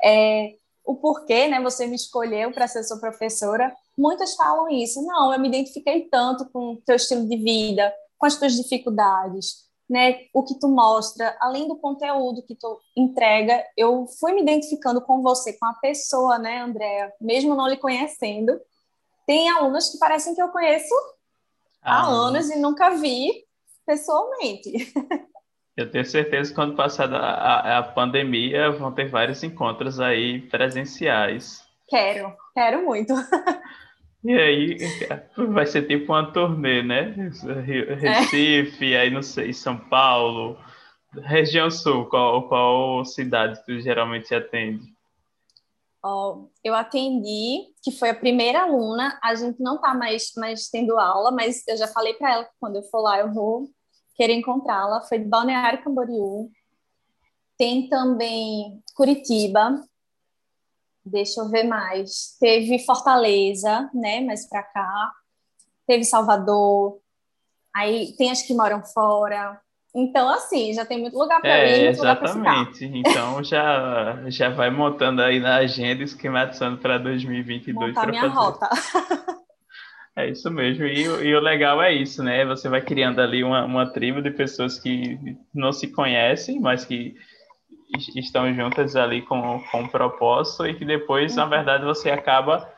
[0.04, 0.56] É,
[0.86, 3.74] o porquê, né, você me escolheu para ser sua professora.
[3.98, 5.02] Muitas falam isso.
[5.04, 9.70] Não, eu me identifiquei tanto com o teu estilo de vida, com as tuas dificuldades,
[9.90, 15.02] né, o que tu mostra, além do conteúdo que tu entrega, eu fui me identificando
[15.02, 18.60] com você, com a pessoa, né, Andréa, mesmo não lhe conhecendo.
[19.26, 20.94] Tem alunos que parecem que eu conheço
[21.82, 23.46] ah, há anos e nunca vi
[23.86, 24.72] pessoalmente.
[25.76, 31.66] Eu tenho certeza que quando passar a, a, pandemia vão ter vários encontros aí presenciais.
[31.88, 33.14] Quero, quero muito.
[34.24, 34.78] E aí
[35.50, 37.16] vai ser tipo uma turnê, né?
[38.00, 39.00] Recife, é.
[39.00, 40.60] aí não sei, São Paulo,
[41.24, 44.84] região sul, qual, qual cidade tu geralmente atende?
[46.04, 51.30] Eu atendi, que foi a primeira aluna, a gente não está mais, mais tendo aula,
[51.32, 53.70] mas eu já falei para ela que quando eu for lá eu vou
[54.16, 55.02] querer encontrá-la.
[55.02, 56.52] Foi de Balneário Camboriú.
[57.58, 59.84] Tem também Curitiba.
[61.06, 62.36] Deixa eu ver mais.
[62.40, 64.22] Teve Fortaleza, né?
[64.22, 65.12] Mais para cá.
[65.86, 67.00] Teve Salvador.
[67.76, 69.62] Aí tem as que moram fora.
[69.94, 72.86] Então, assim, já tem muito lugar para é, ir, muito exatamente.
[72.86, 77.90] Então, já, já vai montando aí na agenda, esquematizando para 2022.
[77.90, 78.36] Montar minha fazer.
[78.36, 78.70] rota.
[80.14, 80.86] É isso mesmo.
[80.86, 82.46] E, e, o legal é isso, né?
[82.46, 85.18] Você vai criando ali uma, uma tribo de pessoas que
[85.54, 87.16] não se conhecem, mas que
[88.18, 91.38] estão juntas ali com, com um propósito e que depois, uhum.
[91.38, 92.70] na verdade, você acaba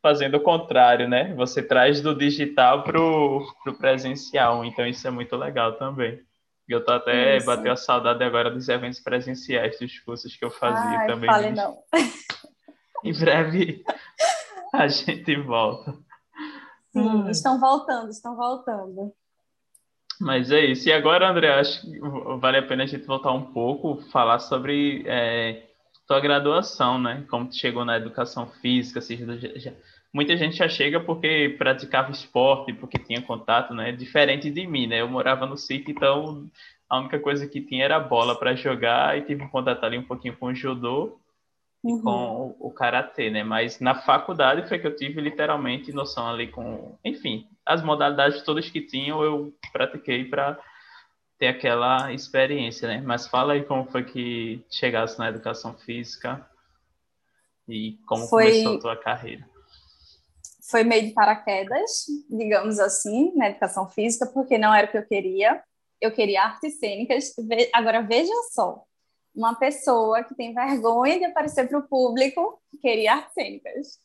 [0.00, 1.34] fazendo o contrário, né?
[1.34, 3.44] Você traz do digital para o
[3.78, 4.64] presencial.
[4.64, 6.20] Então, isso é muito legal também.
[6.68, 7.46] Eu tô até isso.
[7.46, 11.30] bateu a saudade agora dos eventos presenciais, dos cursos que eu fazia Ai, também.
[11.30, 11.78] Fale não.
[13.04, 13.84] Em breve
[14.72, 15.92] a gente volta.
[16.92, 17.30] Sim, hum.
[17.30, 19.12] estão voltando, estão voltando.
[20.20, 20.88] Mas é isso.
[20.88, 21.98] E agora, André, acho que
[22.40, 25.66] vale a pena a gente voltar um pouco, falar sobre é,
[26.06, 27.24] tua graduação, né?
[27.28, 29.18] Como tu chegou na educação física, assim,
[29.56, 29.72] já,
[30.16, 33.92] muita gente já chega porque praticava esporte, porque tinha contato, né?
[33.92, 35.02] Diferente de mim, né?
[35.02, 36.48] Eu morava no sítio, então
[36.88, 40.06] a única coisa que tinha era bola para jogar e tive um contato ali um
[40.06, 41.18] pouquinho com o judô
[41.84, 42.00] uhum.
[42.00, 43.44] com o, o karatê, né?
[43.44, 48.70] Mas na faculdade foi que eu tive literalmente noção ali com, enfim, as modalidades todas
[48.70, 50.58] que tinham eu pratiquei para
[51.38, 53.02] ter aquela experiência, né?
[53.04, 56.48] Mas fala aí como foi que chegasse na educação física
[57.68, 58.44] e como foi...
[58.44, 59.55] começou a tua carreira
[60.70, 65.06] foi meio de paraquedas, digamos assim, na educação física, porque não era o que eu
[65.06, 65.62] queria.
[66.00, 67.32] Eu queria artes cênicas.
[67.72, 68.82] Agora, veja só,
[69.34, 73.98] uma pessoa que tem vergonha de aparecer para o público queria artes cênicas.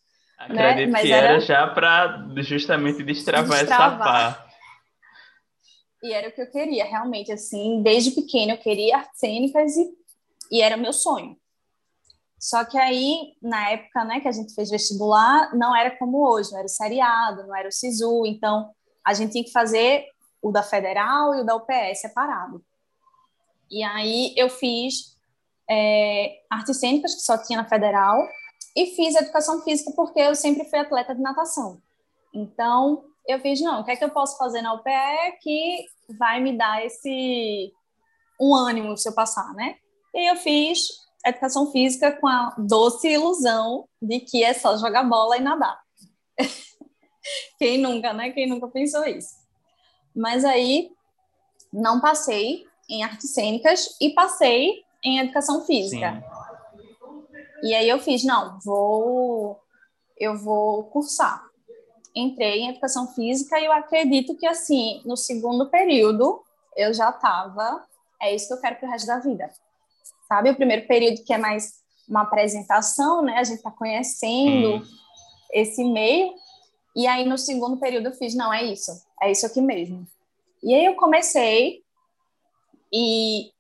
[0.50, 0.70] Né?
[0.70, 0.92] Acredito né?
[0.92, 4.52] Mas que era, era já para justamente destravar, destravar essa parte.
[6.04, 9.92] E era o que eu queria, realmente, assim, desde pequeno eu queria artes cênicas e,
[10.52, 11.38] e era meu sonho.
[12.42, 16.50] Só que aí, na época né, que a gente fez vestibular, não era como hoje,
[16.52, 18.72] não era o seriado, não era o SISU, então
[19.06, 20.08] a gente tinha que fazer
[20.42, 22.66] o da Federal e o da UPS separado.
[23.70, 25.16] E aí eu fiz
[25.70, 28.18] é, artes cênicas, que só tinha na Federal,
[28.76, 31.80] e fiz educação física porque eu sempre fui atleta de natação.
[32.34, 35.86] Então, eu fiz, não, o que é que eu posso fazer na UPE que
[36.18, 37.72] vai me dar esse
[38.40, 39.76] um ânimo se eu passar, né?
[40.16, 45.38] E eu fiz educação física com a doce ilusão de que é só jogar bola
[45.38, 45.80] e nadar.
[47.58, 48.32] Quem nunca, né?
[48.32, 49.36] Quem nunca pensou isso?
[50.16, 50.92] Mas aí
[51.72, 56.14] não passei em artes cênicas e passei em educação física.
[56.14, 57.68] Sim.
[57.68, 59.60] E aí eu fiz, não, vou
[60.18, 61.44] eu vou cursar.
[62.16, 66.44] Entrei em educação física e eu acredito que assim, no segundo período,
[66.76, 67.86] eu já estava,
[68.22, 69.52] é isso que eu quero para o resto da vida
[70.32, 70.50] sabe?
[70.50, 71.74] O primeiro período que é mais
[72.08, 73.38] uma apresentação, né?
[73.38, 74.84] A gente está conhecendo hum.
[75.52, 76.34] esse meio.
[76.96, 80.08] E aí no segundo período eu fiz, não, é isso, é isso aqui mesmo.
[80.64, 81.84] E aí eu comecei
[82.94, 83.52] e,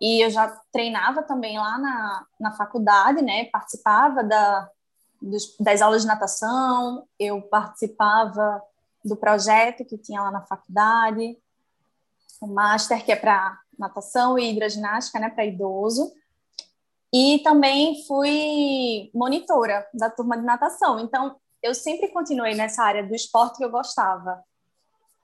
[0.00, 3.46] e eu já treinava também lá na, na faculdade, né?
[3.46, 4.70] Participava da,
[5.20, 8.62] dos, das aulas de natação, eu participava
[9.04, 11.36] do projeto que tinha lá na faculdade,
[12.40, 16.12] o master que é para natação e hidroginástica, né, para idoso.
[17.12, 21.00] E também fui monitora da turma de natação.
[21.00, 24.42] Então, eu sempre continuei nessa área do esporte que eu gostava.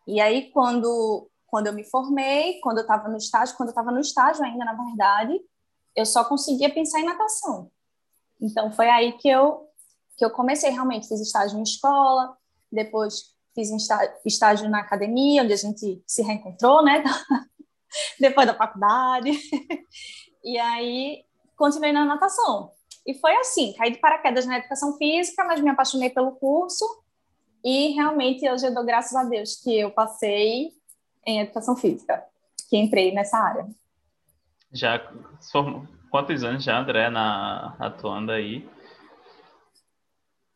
[0.06, 3.90] E aí, quando, quando eu me formei, quando eu estava no estágio, quando eu estava
[3.90, 5.38] no estágio ainda, na verdade,
[5.94, 7.70] eu só conseguia pensar em natação.
[8.40, 9.68] Então, foi aí que eu,
[10.16, 11.06] que eu comecei realmente.
[11.06, 12.36] Fiz estágio em escola,
[12.72, 13.70] depois fiz
[14.24, 17.02] estágio na academia, onde a gente se reencontrou, né?
[18.18, 19.30] depois da faculdade.
[20.44, 21.24] e aí
[21.56, 22.70] continuei na natação.
[23.06, 26.84] E foi assim, caí de paraquedas na educação física, mas me apaixonei pelo curso
[27.64, 30.70] e realmente hoje eu dou graças a Deus que eu passei
[31.26, 32.22] em educação física,
[32.68, 33.66] que entrei nessa área.
[34.70, 35.00] Já
[36.10, 38.68] quantos anos já, André, na, atuando aí?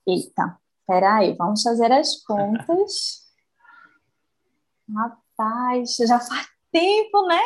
[0.06, 0.58] Eita,
[0.88, 3.28] peraí, vamos fazer as contas.
[4.90, 7.42] Rapaz, já faz tempo, né?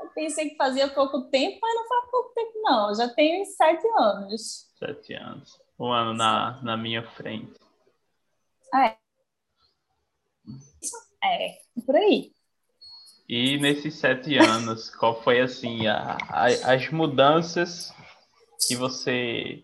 [0.00, 2.88] Eu pensei que fazia pouco tempo, mas não faz pouco tempo, não.
[2.88, 4.72] Eu já tenho sete anos.
[4.78, 5.60] Sete anos.
[5.78, 7.60] Um ano na, na minha frente.
[8.74, 8.96] É.
[11.22, 12.32] É, por aí.
[13.28, 17.92] E nesses sete anos, qual foi assim a, a, as mudanças
[18.66, 19.62] que você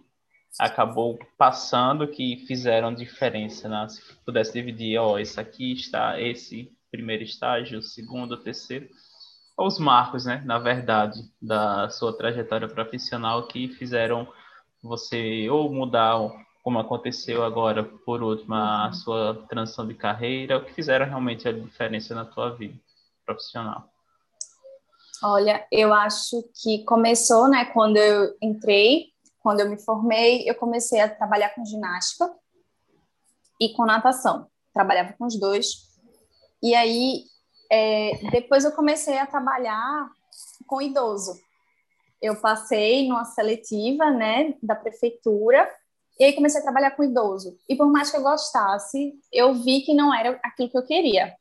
[0.58, 3.88] acabou passando que fizeram diferença, né?
[3.88, 8.88] Se pudesse dividir, ó, esse aqui está, esse primeiro estágio, segundo, terceiro,
[9.58, 14.28] os marcos, né, na verdade, da sua trajetória profissional que fizeram
[14.82, 16.18] você ou mudar,
[16.62, 18.92] como aconteceu agora, por último, a uhum.
[18.92, 22.78] sua transição de carreira, o que fizeram realmente a diferença na tua vida
[23.24, 23.88] profissional?
[25.22, 29.06] Olha, eu acho que começou, né, quando eu entrei,
[29.46, 32.28] quando eu me formei, eu comecei a trabalhar com ginástica
[33.60, 34.48] e com natação.
[34.74, 35.86] Trabalhava com os dois.
[36.60, 37.22] E aí,
[37.70, 40.10] é, depois eu comecei a trabalhar
[40.66, 41.38] com idoso.
[42.20, 45.72] Eu passei numa seletiva, né, da prefeitura,
[46.18, 47.56] e aí comecei a trabalhar com idoso.
[47.68, 51.32] E por mais que eu gostasse, eu vi que não era aquilo que eu queria.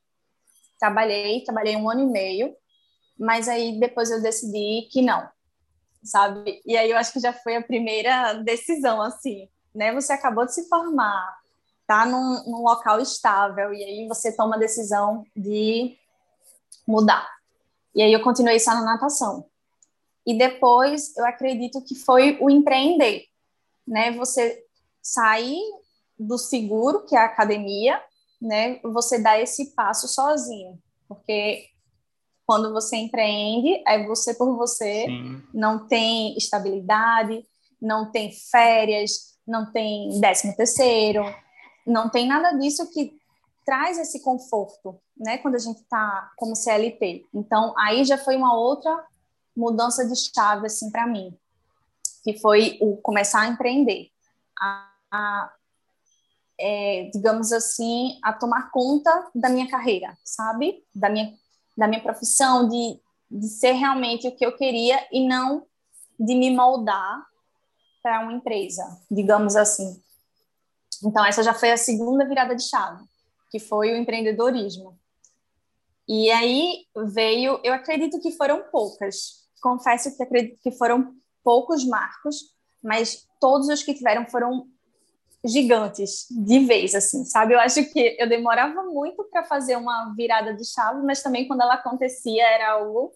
[0.80, 2.56] Trabalhei, trabalhei um ano e meio,
[3.18, 5.28] mas aí depois eu decidi que não,
[6.06, 6.62] sabe?
[6.66, 9.93] E aí eu acho que já foi a primeira decisão, assim, né?
[9.93, 11.38] Você acabou de se formar,
[11.88, 15.97] tá num, num local estável, e aí você toma a decisão de
[16.88, 17.28] mudar.
[17.93, 19.45] E aí eu continuei só na natação.
[20.26, 23.26] E depois eu acredito que foi o empreender,
[23.88, 24.12] né?
[24.12, 24.64] Você
[25.01, 25.60] sair
[26.18, 28.01] do seguro, que é a academia,
[28.41, 28.80] né?
[28.84, 31.70] Você dá esse passo sozinho, porque
[32.45, 35.41] quando você empreende, é você por você, Sim.
[35.53, 37.45] não tem estabilidade,
[37.81, 41.23] não tem férias, não tem décimo terceiro,
[41.85, 43.13] não tem nada disso que
[43.65, 45.39] traz esse conforto, né?
[45.39, 47.25] Quando a gente está como CLT.
[47.33, 49.05] Então, aí já foi uma outra
[49.55, 51.35] mudança de chave, assim, para mim,
[52.23, 54.09] que foi o começar a empreender,
[54.59, 55.53] a, a
[56.59, 60.83] é, digamos assim, a tomar conta da minha carreira, sabe?
[60.93, 61.33] Da minha,
[61.78, 62.99] da minha profissão, de,
[63.30, 65.65] de ser realmente o que eu queria e não
[66.19, 67.26] de me moldar
[68.01, 70.01] para uma empresa, digamos assim.
[71.03, 73.03] Então, essa já foi a segunda virada de chave,
[73.51, 74.97] que foi o empreendedorismo.
[76.07, 82.53] E aí veio, eu acredito que foram poucas, confesso que acredito que foram poucos marcos,
[82.84, 84.67] mas todos os que tiveram foram
[85.45, 87.53] gigantes de vez, assim, sabe?
[87.53, 91.61] Eu acho que eu demorava muito para fazer uma virada de chave, mas também quando
[91.61, 93.13] ela acontecia era algo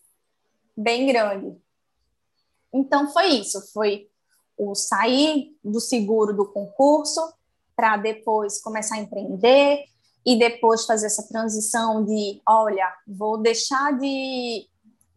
[0.75, 1.57] bem grande.
[2.73, 4.07] Então foi isso, foi
[4.57, 7.21] o sair do seguro do concurso
[7.75, 9.85] para depois começar a empreender
[10.25, 14.69] e depois fazer essa transição de, olha, vou deixar de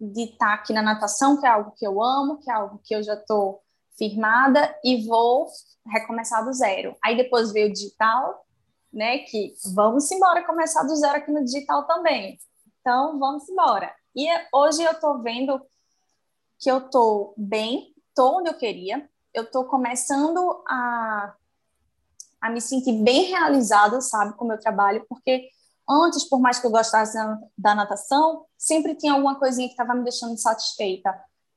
[0.03, 2.81] de estar tá aqui na natação, que é algo que eu amo, que é algo
[2.83, 3.62] que eu já estou
[3.97, 5.47] firmada e vou
[5.87, 6.97] recomeçar do zero.
[7.03, 8.45] Aí depois veio o digital,
[8.93, 9.19] né?
[9.19, 12.39] Que vamos embora começar do zero aqui no digital também.
[12.81, 13.95] Então vamos embora.
[14.15, 15.61] E hoje eu estou vendo
[16.59, 21.35] que eu estou bem, estou onde eu queria, eu estou começando a,
[22.41, 25.49] a me sentir bem realizada, sabe, com o meu trabalho, porque
[25.89, 27.19] antes, por mais que eu gostasse
[27.57, 31.13] da natação, sempre tinha alguma coisinha que estava me deixando insatisfeita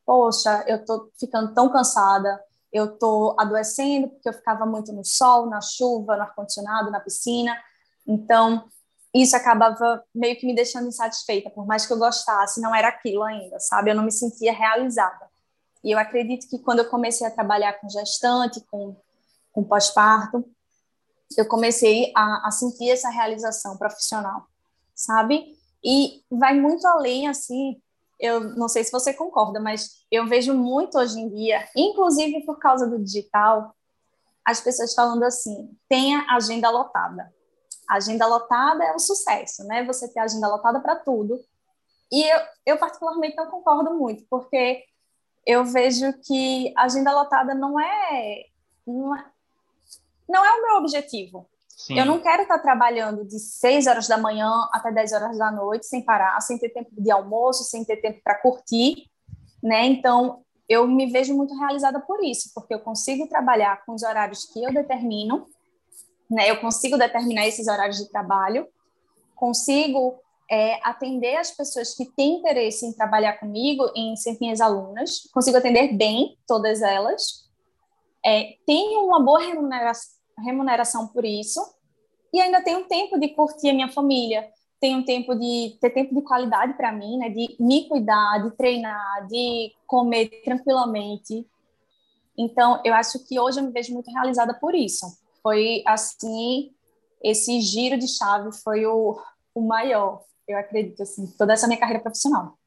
[0.05, 2.39] poxa, eu estou ficando tão cansada,
[2.71, 7.57] eu estou adoecendo porque eu ficava muito no sol, na chuva, no ar-condicionado, na piscina.
[8.05, 8.69] Então,
[9.13, 13.23] isso acabava meio que me deixando insatisfeita, por mais que eu gostasse, não era aquilo
[13.23, 13.89] ainda, sabe?
[13.89, 15.25] Eu não me sentia realizada.
[15.83, 18.95] E eu acredito que quando eu comecei a trabalhar com gestante, com,
[19.53, 20.43] com pós-parto,
[21.37, 24.47] eu comecei a, a sentir essa realização profissional,
[24.93, 25.55] sabe?
[25.83, 27.81] E vai muito além, assim,
[28.20, 32.57] eu não sei se você concorda, mas eu vejo muito hoje em dia, inclusive por
[32.57, 33.76] causa do digital,
[34.45, 37.34] as pessoas falando assim: tenha agenda lotada.
[37.89, 39.84] agenda lotada é um sucesso, né?
[39.86, 41.39] Você ter agenda lotada para tudo.
[42.11, 44.86] E eu, eu, particularmente, não concordo muito, porque
[45.45, 48.45] eu vejo que agenda lotada não é,
[48.86, 49.26] não é,
[50.30, 51.49] não é o meu objetivo.
[51.76, 51.99] Sim.
[51.99, 55.86] Eu não quero estar trabalhando de 6 horas da manhã até 10 horas da noite,
[55.86, 59.09] sem parar, sem ter tempo de almoço, sem ter tempo para curtir,
[59.61, 59.86] né?
[59.86, 64.45] Então, eu me vejo muito realizada por isso, porque eu consigo trabalhar com os horários
[64.45, 65.45] que eu determino,
[66.32, 66.49] né?
[66.49, 68.67] Eu consigo determinar esses horários de trabalho,
[69.36, 70.15] consigo
[70.49, 75.57] é, atender as pessoas que têm interesse em trabalhar comigo, em ser minhas alunas, consigo
[75.57, 77.49] atender bem todas elas,
[78.26, 81.61] é, tenho uma boa remuneração remuneração por isso,
[82.33, 86.21] e ainda tenho tempo de curtir a minha família, tenho tempo de ter tempo de
[86.21, 91.47] qualidade para mim, né, de me cuidar, de treinar, de comer tranquilamente.
[92.38, 95.05] Então, eu acho que hoje eu me vejo muito realizada por isso.
[95.41, 96.71] Foi assim,
[97.23, 99.17] esse giro de chave foi o,
[99.53, 102.57] o maior, eu acredito, assim, toda essa minha carreira profissional.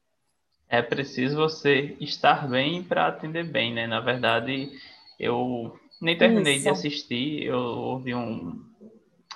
[0.67, 3.87] É preciso você estar bem para atender bem, né?
[3.87, 4.71] Na verdade,
[5.19, 6.63] eu nem terminei Isso.
[6.63, 8.63] de assistir, eu ouvi um.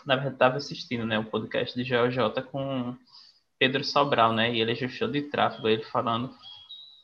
[0.05, 1.17] Na verdade, estava assistindo, né?
[1.17, 2.95] O um podcast de Joel J com
[3.59, 4.53] Pedro Sobral, né?
[4.53, 6.31] E ele é gestor de tráfego, ele falando: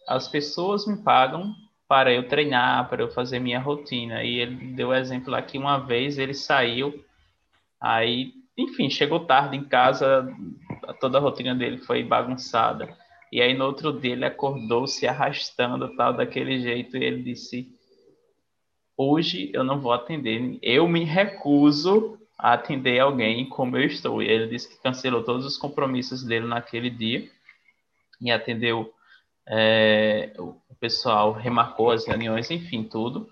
[0.08, 1.54] as pessoas me pagam
[1.88, 4.24] para eu treinar, para eu fazer minha rotina.
[4.24, 7.04] E ele deu o exemplo lá que uma vez ele saiu,
[7.82, 10.28] aí, enfim, chegou tarde em casa,
[11.00, 12.96] toda a rotina dele foi bagunçada.
[13.32, 17.68] E aí no outro dia ele acordou se arrastando, tal, daquele jeito, e ele disse:
[19.00, 24.22] hoje eu não vou atender, eu me recuso a atender alguém como eu estou.
[24.22, 27.30] E ele disse que cancelou todos os compromissos dele naquele dia
[28.20, 28.94] e atendeu
[29.48, 33.30] é, o pessoal, remarcou as reuniões, enfim, tudo.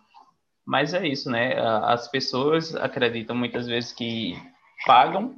[0.65, 1.57] Mas é isso, né?
[1.83, 4.41] As pessoas acreditam muitas vezes que
[4.85, 5.35] pagam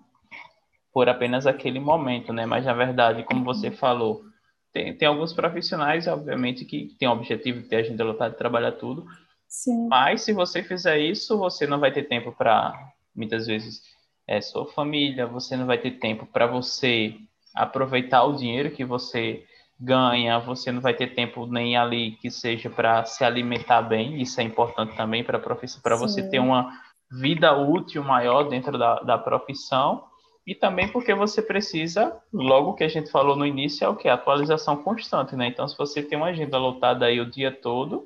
[0.94, 2.46] por apenas aquele momento, né?
[2.46, 4.24] Mas na verdade, como você falou,
[4.72, 8.74] tem, tem alguns profissionais, obviamente, que têm o objetivo de ter agenda lotada de trabalhar
[8.74, 9.08] tudo,
[9.50, 9.88] Sim.
[9.88, 12.72] Mas se você fizer isso, você não vai ter tempo para,
[13.16, 13.82] muitas vezes,
[14.28, 17.16] é, sua família, você não vai ter tempo para você
[17.56, 19.44] aproveitar o dinheiro que você
[19.82, 24.40] ganha, você não vai ter tempo nem ali que seja para se alimentar bem, isso
[24.40, 26.72] é importante também para a profissão, para você ter uma
[27.12, 30.04] vida útil maior dentro da, da profissão,
[30.46, 34.08] e também porque você precisa, logo que a gente falou no início, é o que?
[34.08, 35.48] Atualização constante, né?
[35.48, 38.06] Então, se você tem uma agenda lotada aí o dia todo,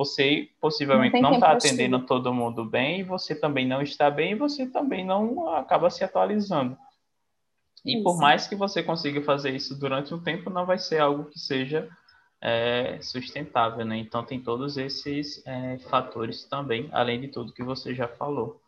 [0.00, 4.66] você possivelmente não está atendendo todo mundo bem, você também não está bem, e você
[4.66, 6.74] também não acaba se atualizando.
[7.84, 8.02] E isso.
[8.02, 11.38] por mais que você consiga fazer isso durante um tempo, não vai ser algo que
[11.38, 11.86] seja
[12.40, 13.98] é, sustentável, né?
[13.98, 18.58] Então tem todos esses é, fatores também, além de tudo que você já falou.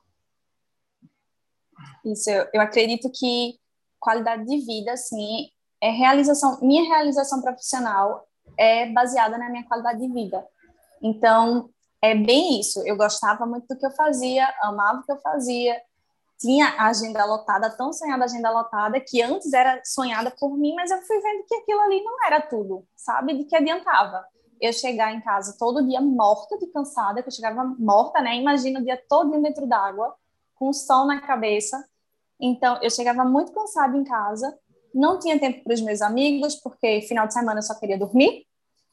[2.04, 3.58] Isso, eu, eu acredito que
[3.98, 5.48] qualidade de vida, assim,
[5.80, 8.28] é realização, minha realização profissional
[8.58, 10.46] é baseada na minha qualidade de vida.
[11.03, 11.68] Então,
[12.00, 12.82] é bem isso.
[12.86, 15.80] Eu gostava muito do que eu fazia, amava o que eu fazia,
[16.38, 20.90] tinha a agenda lotada, tão sonhada agenda lotada, que antes era sonhada por mim, mas
[20.90, 23.34] eu fui vendo que aquilo ali não era tudo, sabe?
[23.34, 24.24] De que adiantava
[24.61, 28.36] eu chegar em casa todo dia morta de cansada, que eu chegava morta, né?
[28.36, 30.14] Imagina o dia todo dentro d'água,
[30.55, 31.84] com sol na cabeça.
[32.40, 34.57] Então, eu chegava muito cansada em casa,
[34.92, 38.44] não tinha tempo para os meus amigos, porque final de semana eu só queria dormir,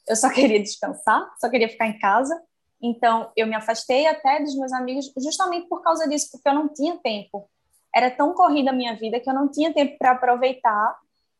[0.09, 2.41] eu só queria descansar, só queria ficar em casa.
[2.81, 6.67] Então, eu me afastei até dos meus amigos justamente por causa disso, porque eu não
[6.67, 7.47] tinha tempo.
[7.93, 10.97] Era tão corrida a minha vida que eu não tinha tempo para aproveitar,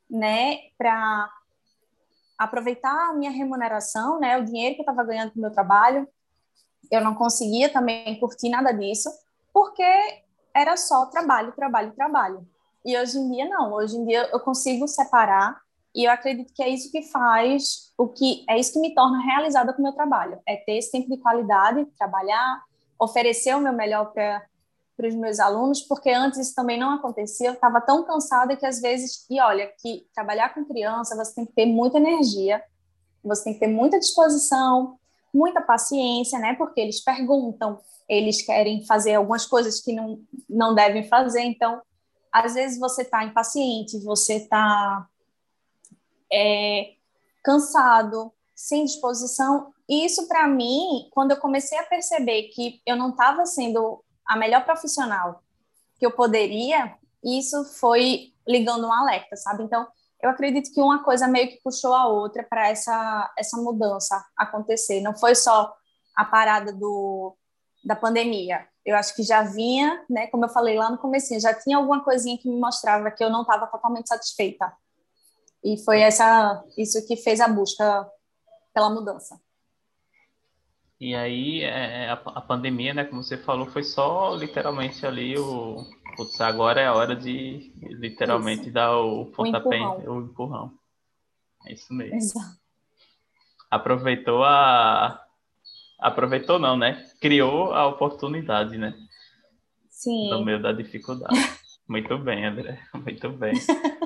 [0.09, 1.29] né, para
[2.37, 6.07] aproveitar a minha remuneração, né, o dinheiro que eu estava ganhando com o meu trabalho.
[6.91, 9.09] Eu não conseguia também curtir nada disso,
[9.53, 9.83] porque
[10.53, 12.47] era só trabalho, trabalho, trabalho.
[12.83, 15.61] E hoje em dia não, hoje em dia eu consigo separar
[15.99, 19.21] e eu acredito que é isso que faz, o que é isso que me torna
[19.21, 22.63] realizada com o meu trabalho, é ter esse tempo de qualidade, trabalhar,
[22.97, 24.47] oferecer o meu melhor para
[24.95, 28.65] para os meus alunos, porque antes isso também não acontecia, eu estava tão cansada que
[28.65, 32.61] às vezes, e olha, que trabalhar com criança, você tem que ter muita energia,
[33.23, 34.97] você tem que ter muita disposição,
[35.33, 36.53] muita paciência, né?
[36.55, 37.79] Porque eles perguntam,
[38.09, 40.19] eles querem fazer algumas coisas que não,
[40.49, 41.81] não devem fazer, então,
[42.29, 45.07] às vezes você está impaciente, você está
[46.31, 46.93] é,
[47.43, 49.73] cansado, sem disposição.
[49.87, 54.35] E isso, para mim, quando eu comecei a perceber que eu não estava sendo a
[54.35, 55.41] melhor profissional
[55.97, 59.63] que eu poderia, isso foi ligando um alerta, sabe?
[59.63, 59.87] Então,
[60.21, 65.01] eu acredito que uma coisa meio que puxou a outra para essa, essa mudança acontecer.
[65.01, 65.73] Não foi só
[66.15, 67.35] a parada do,
[67.83, 68.67] da pandemia.
[68.85, 72.03] Eu acho que já vinha, né, como eu falei lá no começo, já tinha alguma
[72.03, 74.71] coisinha que me mostrava que eu não estava totalmente satisfeita.
[75.63, 78.07] E foi essa isso que fez a busca
[78.73, 79.39] pela mudança.
[80.99, 85.37] E aí é, é, a, a, pandemia, né, como você falou, foi só literalmente ali
[85.37, 85.85] o
[86.17, 88.73] putz, agora é a hora de literalmente isso.
[88.73, 90.17] dar o pontapé, o empurrão.
[90.17, 90.73] o empurrão.
[91.65, 92.15] É isso mesmo.
[92.15, 92.59] Exato.
[93.71, 95.23] Aproveitou a
[95.99, 97.05] aproveitou não, né?
[97.21, 98.93] Criou a oportunidade, né?
[99.89, 100.29] Sim.
[100.29, 101.33] No meio da dificuldade.
[101.87, 102.79] Muito bem, André.
[102.93, 103.53] Muito bem.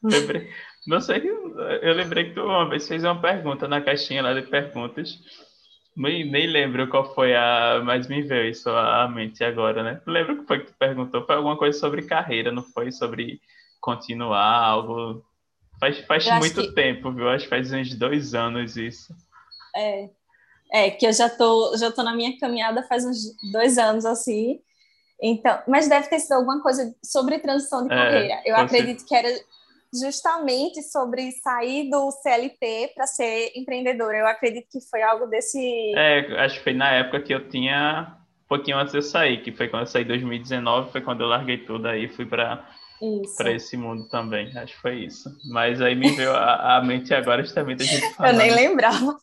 [0.04, 0.50] lembrei,
[0.86, 1.22] não sei,
[1.82, 5.18] eu lembrei que tu uma vez fez uma pergunta na caixinha lá de perguntas.
[5.96, 7.82] Nem, nem lembro qual foi a.
[7.84, 10.00] Mas me veio isso à mente agora, né?
[10.06, 11.26] Lembro que foi que tu perguntou?
[11.26, 13.40] Foi alguma coisa sobre carreira, não foi sobre
[13.80, 15.24] continuar, algo.
[15.78, 16.74] Faz, faz muito que...
[16.74, 17.28] tempo, viu?
[17.28, 19.14] Acho que faz uns dois anos isso.
[19.74, 20.10] É.
[20.72, 23.18] É, que eu já tô, já tô na minha caminhada faz uns
[23.50, 24.60] dois anos, assim.
[25.20, 28.42] Então, mas deve ter sido alguma coisa sobre transição de é, carreira.
[28.46, 29.28] Eu acredito que era
[29.92, 34.18] justamente sobre sair do CLT para ser empreendedora.
[34.18, 35.92] Eu acredito que foi algo desse.
[35.96, 39.42] É, acho que foi na época que eu tinha um pouquinho antes de eu sair,
[39.42, 42.68] que foi quando eu saí em 2019, foi quando eu larguei tudo aí fui para
[43.36, 44.56] para esse mundo também.
[44.58, 45.30] Acho que foi isso.
[45.50, 48.34] Mas aí me veio a, a mente agora justamente a gente falando.
[48.34, 49.16] Eu nem lembrava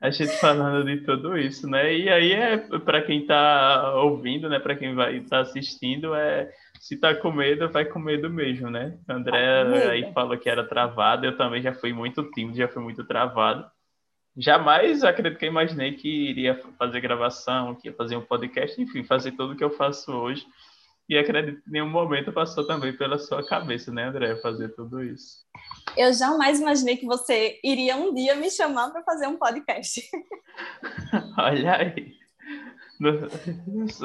[0.00, 1.92] a gente falando de tudo isso, né?
[1.92, 4.58] E aí é para quem está ouvindo, né?
[4.60, 6.48] Para quem vai estar tá assistindo, é
[6.80, 8.98] se tá com medo, vai com medo mesmo, né?
[9.08, 12.82] André tá aí falou que era travado, eu também já fui muito tímido, já fui
[12.82, 13.68] muito travado.
[14.36, 19.02] Jamais acredito que eu imaginei que iria fazer gravação, que ia fazer um podcast, enfim,
[19.04, 20.46] fazer tudo o que eu faço hoje.
[21.08, 25.38] E acredito que nenhum momento passou também pela sua cabeça, né, André, fazer tudo isso.
[25.96, 30.02] Eu jamais imaginei que você iria um dia me chamar para fazer um podcast.
[31.38, 32.14] Olha aí.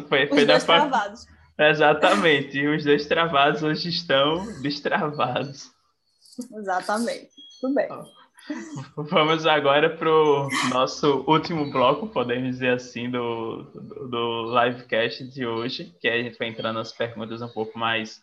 [0.08, 1.28] Foi, foi Os dois travados.
[1.58, 2.58] Exatamente.
[2.58, 5.72] E os dois travados hoje estão destravados.
[6.56, 7.30] Exatamente.
[7.62, 7.88] Tudo bem.
[8.98, 15.46] Vamos agora para o nosso último bloco, podemos dizer assim, do, do, do livecast de
[15.46, 18.22] hoje, que a gente vai entrar nas perguntas um pouco mais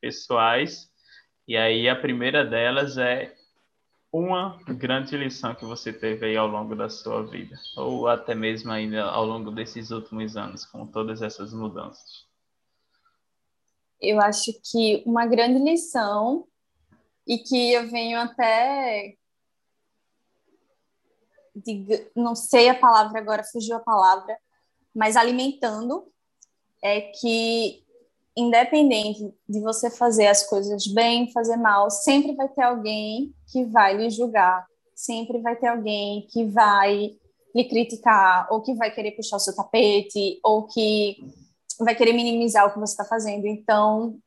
[0.00, 0.88] pessoais.
[1.46, 3.34] E aí a primeira delas é
[4.10, 8.70] uma grande lição que você teve aí ao longo da sua vida, ou até mesmo
[8.70, 12.31] ainda ao longo desses últimos anos, com todas essas mudanças?
[14.02, 16.46] Eu acho que uma grande lição
[17.26, 19.14] e que eu venho até
[21.54, 24.36] de, não sei a palavra agora, fugiu a palavra,
[24.92, 26.10] mas alimentando
[26.82, 27.84] é que
[28.36, 33.96] independente de você fazer as coisas bem, fazer mal, sempre vai ter alguém que vai
[33.96, 37.14] lhe julgar, sempre vai ter alguém que vai
[37.54, 41.18] lhe criticar, ou que vai querer puxar o seu tapete, ou que
[41.84, 43.46] vai querer minimizar o que você está fazendo.
[43.46, 44.18] Então,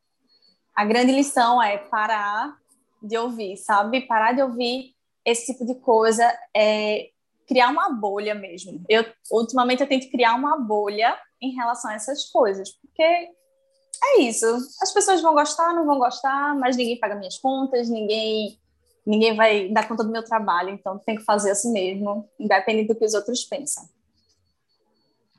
[0.75, 2.57] a grande lição é parar
[3.01, 4.01] de ouvir, sabe?
[4.01, 4.93] Parar de ouvir
[5.23, 7.09] esse tipo de coisa, é
[7.47, 8.83] criar uma bolha mesmo.
[8.89, 14.45] Eu ultimamente eu tento criar uma bolha em relação a essas coisas, porque é isso.
[14.81, 18.59] As pessoas vão gostar, não vão gostar, mas ninguém paga minhas contas, ninguém
[19.05, 22.95] ninguém vai dar conta do meu trabalho, então tem que fazer assim mesmo, independente do
[22.95, 23.87] que os outros pensam.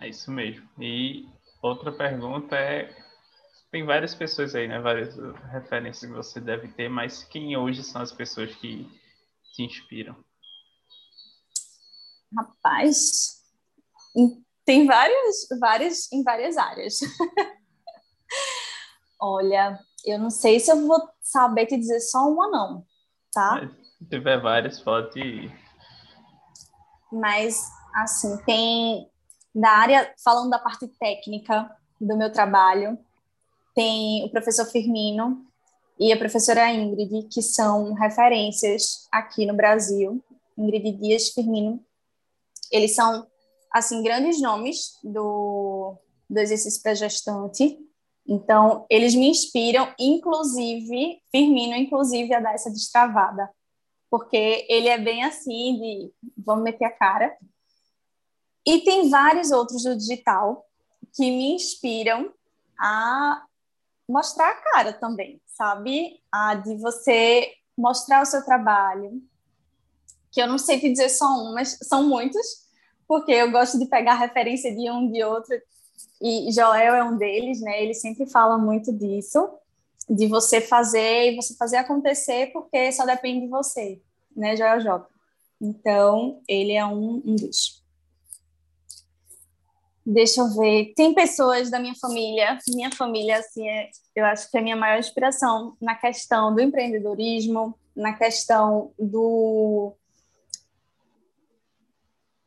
[0.01, 0.69] É isso mesmo.
[0.79, 1.27] E
[1.67, 2.95] outra pergunta é
[3.71, 4.81] tem várias pessoas aí, né?
[4.81, 5.17] Várias
[5.53, 8.89] referências que você deve ter, mas quem hoje são as pessoas que
[9.55, 10.17] te inspiram?
[12.37, 13.43] Rapaz,
[14.65, 17.01] tem várias, várias em várias áreas.
[19.21, 22.87] Olha, eu não sei se eu vou saber te dizer só uma, não,
[23.33, 23.69] tá?
[23.99, 25.51] Se tiver várias, pode.
[27.13, 29.11] Mas, assim, tem
[29.59, 32.99] da área, falando da parte técnica do meu trabalho,
[33.75, 35.45] tem o professor Firmino
[35.99, 40.23] e a professora Ingrid, que são referências aqui no Brasil.
[40.57, 41.85] Ingrid Dias Firmino.
[42.71, 43.27] Eles são,
[43.73, 45.95] assim, grandes nomes do,
[46.29, 47.79] do exercício para gestante
[48.29, 53.49] então, eles me inspiram, inclusive, Firmino, inclusive, a dar essa destravada.
[54.11, 57.37] Porque ele é bem assim, de vamos meter a cara.
[58.67, 60.67] E tem vários outros do digital
[61.15, 62.33] que me inspiram
[62.79, 63.45] a
[64.09, 66.21] mostrar a cara também, sabe?
[66.31, 69.23] A de você mostrar o seu trabalho.
[70.31, 72.67] Que eu não sei te dizer só um, mas são muitos,
[73.07, 75.57] porque eu gosto de pegar referência de um de outro
[76.21, 77.83] e Joel é um deles, né?
[77.83, 79.49] Ele sempre fala muito disso,
[80.09, 84.01] de você fazer e você fazer acontecer, porque só depende de você,
[84.35, 85.07] né, Joel J.
[85.61, 87.83] Então, ele é um, um dos.
[90.07, 90.95] Deixa eu ver.
[90.95, 94.77] Tem pessoas da minha família, minha família, assim, é, eu acho que é a minha
[94.77, 99.93] maior inspiração na questão do empreendedorismo, na questão do,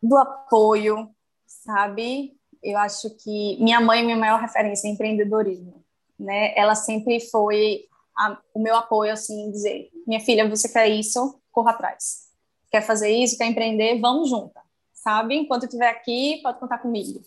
[0.01, 1.09] do apoio,
[1.45, 2.39] sabe?
[2.61, 5.83] eu acho que minha mãe é minha maior referência em empreendedorismo,
[6.17, 6.53] né?
[6.57, 7.85] Ela sempre foi
[8.15, 12.29] a, o meu apoio, assim, dizer, minha filha, você quer isso, corra atrás.
[12.69, 14.61] Quer fazer isso, quer empreender, vamos juntas,
[14.93, 15.35] sabe?
[15.35, 17.21] Enquanto eu estiver aqui, pode contar comigo.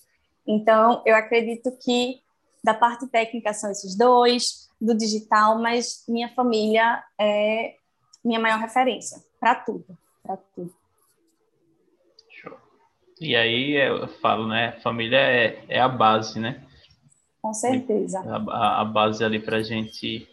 [0.47, 2.20] Então, eu acredito que
[2.62, 7.76] da parte técnica são esses dois, do digital, mas minha família é
[8.24, 10.74] minha maior referência para tudo, para tudo.
[13.20, 14.72] E aí eu falo, né?
[14.82, 16.64] Família é, é a base, né?
[17.40, 18.20] Com certeza.
[18.51, 20.28] A, a base ali para a gente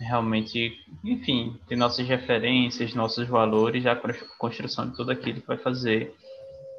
[0.00, 0.72] realmente,
[1.04, 3.94] enfim, ter nossas referências, nossos valores, a
[4.38, 6.14] construção de tudo aquilo que vai fazer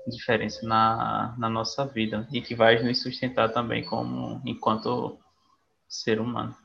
[0.08, 5.18] diferença na, na nossa vida e que vai nos sustentar também como enquanto
[5.88, 6.56] ser humano,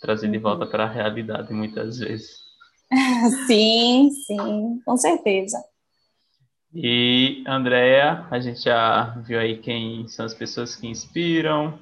[0.00, 0.70] trazer de volta uhum.
[0.70, 2.42] para a realidade muitas vezes.
[3.46, 5.56] Sim, sim, com certeza.
[6.74, 11.78] E, Andréia, a gente já viu aí quem são as pessoas que inspiram,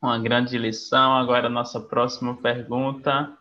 [0.00, 1.16] uma grande lição.
[1.16, 3.36] Agora, a nossa próxima pergunta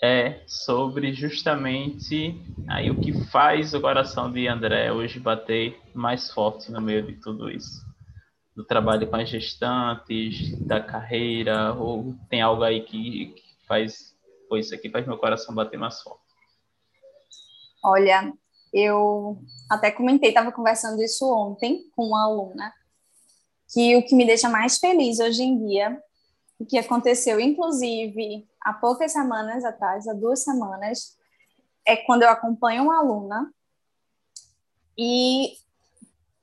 [0.00, 6.70] é sobre justamente aí o que faz o coração de André hoje bater mais forte
[6.70, 7.84] no meio de tudo isso.
[8.54, 14.14] Do trabalho com as gestantes, da carreira, ou tem algo aí que, que faz,
[14.48, 16.22] pô, isso aqui faz meu coração bater mais forte.
[17.84, 18.32] Olha,
[18.72, 19.38] eu
[19.70, 22.72] até comentei, estava conversando isso ontem com uma aluna,
[23.72, 26.00] que o que me deixa mais feliz hoje em dia,
[26.58, 31.16] o que aconteceu, inclusive, há poucas semanas atrás, há duas semanas,
[31.86, 33.50] é quando eu acompanho uma aluna
[34.96, 35.54] e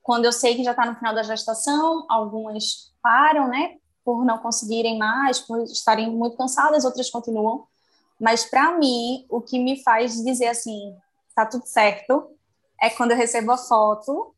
[0.02, 4.38] quando eu sei que já está no final da gestação, algumas param, né, por não
[4.38, 7.64] conseguirem mais, por estarem muito cansadas, outras continuam.
[8.20, 10.96] Mas para mim, o que me faz dizer assim,
[11.32, 12.28] tá tudo certo,
[12.82, 14.34] é quando eu recebo a foto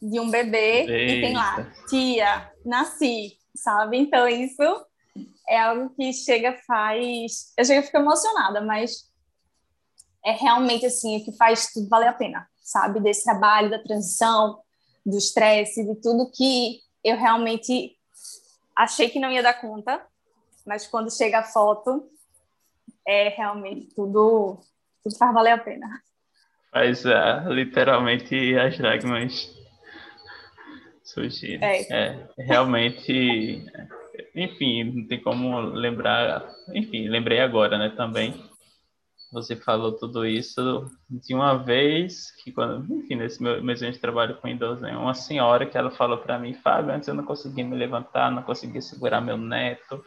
[0.00, 0.92] de um bebê Eita.
[0.92, 3.98] e tem lá, tia, nasci, sabe?
[3.98, 4.62] Então isso
[5.48, 7.52] é algo que chega faz.
[7.56, 9.10] Eu chego a ficar emocionada, mas
[10.24, 13.00] é realmente assim, o que faz tudo valer a pena, sabe?
[13.00, 14.60] Desse trabalho, da transição,
[15.04, 17.96] do estresse, de tudo que eu realmente
[18.74, 20.04] achei que não ia dar conta,
[20.66, 22.10] mas quando chega a foto,
[23.06, 24.58] é realmente tudo,
[25.04, 25.86] tudo faz valer a pena.
[26.72, 29.56] Faz uh, literalmente as lágrimas
[31.04, 31.62] surgirem.
[31.62, 31.86] É.
[31.88, 33.64] é, realmente,
[34.34, 38.34] enfim, não tem como lembrar, enfim, lembrei agora, né, também.
[39.32, 44.36] Você falou tudo isso de uma vez que quando, enfim, nesse meu, meu de trabalho
[44.36, 47.64] com idosos, né, uma senhora que ela falou para mim, Fábio, antes eu não conseguia
[47.64, 50.02] me levantar, não conseguia segurar meu neto,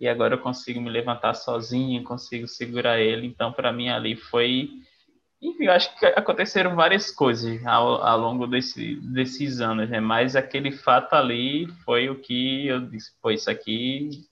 [0.00, 3.26] e agora eu consigo me levantar sozinho, consigo segurar ele.
[3.26, 4.68] Então, para mim ali foi
[5.42, 9.98] enfim, eu acho que aconteceram várias coisas ao, ao longo desse, desses anos, né?
[9.98, 14.24] Mas aquele fato ali foi o que eu disse, pô, isso aqui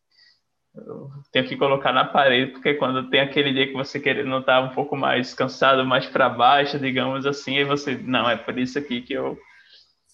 [0.73, 4.41] eu tenho que colocar na parede, porque quando tem aquele dia que você quer, não
[4.41, 8.57] tá um pouco mais cansado, mais para baixo, digamos assim, aí você, não, é por
[8.57, 9.37] isso aqui que eu...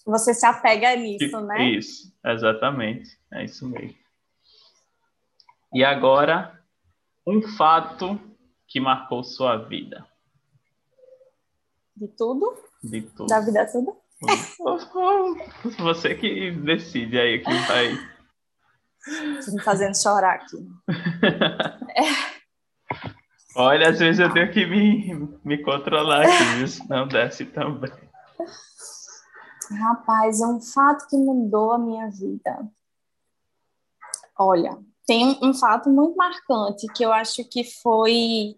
[0.03, 1.63] Você se apega nisso, né?
[1.69, 3.95] Isso, exatamente, é isso mesmo.
[5.73, 6.59] E agora,
[7.25, 8.19] um fato
[8.67, 10.05] que marcou sua vida.
[11.97, 12.55] De tudo?
[12.83, 13.27] De tudo.
[13.27, 13.95] Da vida toda?
[15.83, 17.95] Você que decide aí quem vai.
[19.43, 20.57] Tá me fazendo chorar aqui.
[21.97, 22.37] é.
[23.55, 27.91] Olha, às vezes eu tenho que me, me controlar aqui, isso não desce também.
[29.71, 32.69] Rapaz, é um fato que mudou a minha vida.
[34.37, 34.77] Olha,
[35.07, 38.55] tem um fato muito marcante que eu acho que foi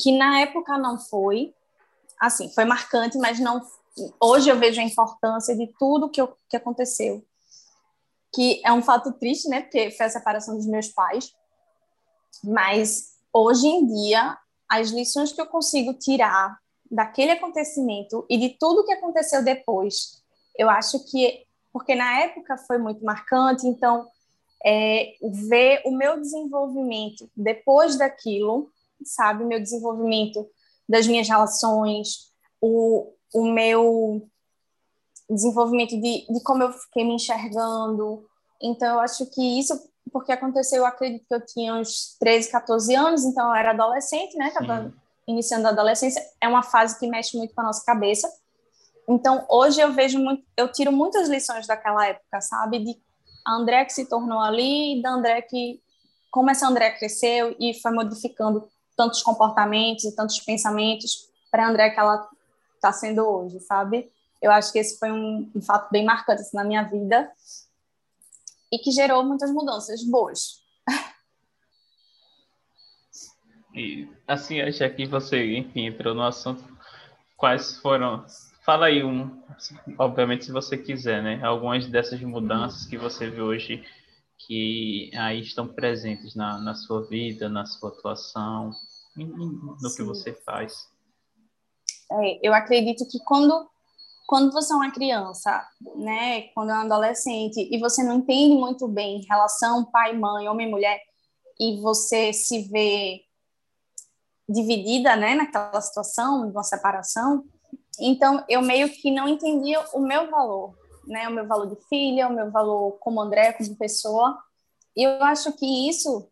[0.00, 1.54] que na época não foi,
[2.20, 3.62] assim, foi marcante, mas não.
[4.20, 7.24] Hoje eu vejo a importância de tudo que, eu, que aconteceu.
[8.32, 9.62] Que é um fato triste, né?
[9.62, 11.32] Porque foi a separação dos meus pais.
[12.44, 14.36] Mas hoje em dia,
[14.68, 16.58] as lições que eu consigo tirar
[16.90, 20.22] daquele acontecimento e de tudo que aconteceu depois,
[20.56, 21.46] eu acho que.
[21.72, 24.06] Porque na época foi muito marcante, então.
[24.62, 28.70] É, ver o meu desenvolvimento depois daquilo,
[29.02, 30.46] sabe, meu desenvolvimento
[30.90, 34.28] das minhas relações, o, o meu
[35.28, 38.26] desenvolvimento de, de como eu fiquei me enxergando.
[38.60, 39.80] Então, eu acho que isso,
[40.12, 44.36] porque aconteceu, eu acredito que eu tinha uns 13, 14 anos, então eu era adolescente,
[44.36, 44.48] né?
[44.48, 44.92] Estava
[45.28, 46.20] iniciando a adolescência.
[46.40, 48.28] É uma fase que mexe muito com a nossa cabeça.
[49.08, 52.80] Então, hoje eu vejo muito, eu tiro muitas lições daquela época, sabe?
[52.80, 53.00] De
[53.46, 55.80] a André que se tornou ali, da André que
[56.30, 58.68] como essa André cresceu e foi modificando
[59.00, 62.28] tantos comportamentos e tantos pensamentos para André que ela
[62.74, 64.12] está sendo hoje, sabe?
[64.42, 67.32] Eu acho que esse foi um, um fato bem marcante assim, na minha vida
[68.70, 70.60] e que gerou muitas mudanças boas.
[73.74, 76.62] E assim, já que você, enfim, entrou no assunto,
[77.38, 78.26] quais foram
[78.62, 79.42] Fala aí um,
[79.98, 81.42] obviamente se você quiser, né?
[81.42, 83.82] Algumas dessas mudanças que você vê hoje
[84.46, 88.70] que aí estão presentes na, na sua vida, na sua atuação,
[89.16, 89.96] no Sim.
[89.96, 90.88] que você faz.
[92.12, 93.68] É, eu acredito que quando
[94.26, 98.86] quando você é uma criança, né, quando é um adolescente e você não entende muito
[98.86, 101.00] bem relação pai, mãe, homem e mulher
[101.58, 103.22] e você se vê
[104.48, 107.44] dividida, né, naquela situação de uma separação,
[107.98, 112.28] então eu meio que não entendia o meu valor, né, o meu valor de filha,
[112.28, 114.38] o meu valor como André, como pessoa.
[114.96, 116.30] E eu acho que isso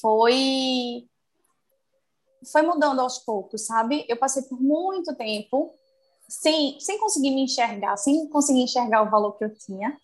[0.00, 1.08] foi
[2.50, 4.04] foi mudando aos poucos, sabe?
[4.08, 5.74] Eu passei por muito tempo
[6.28, 9.96] sem, sem conseguir me enxergar, sem conseguir enxergar o valor que eu tinha.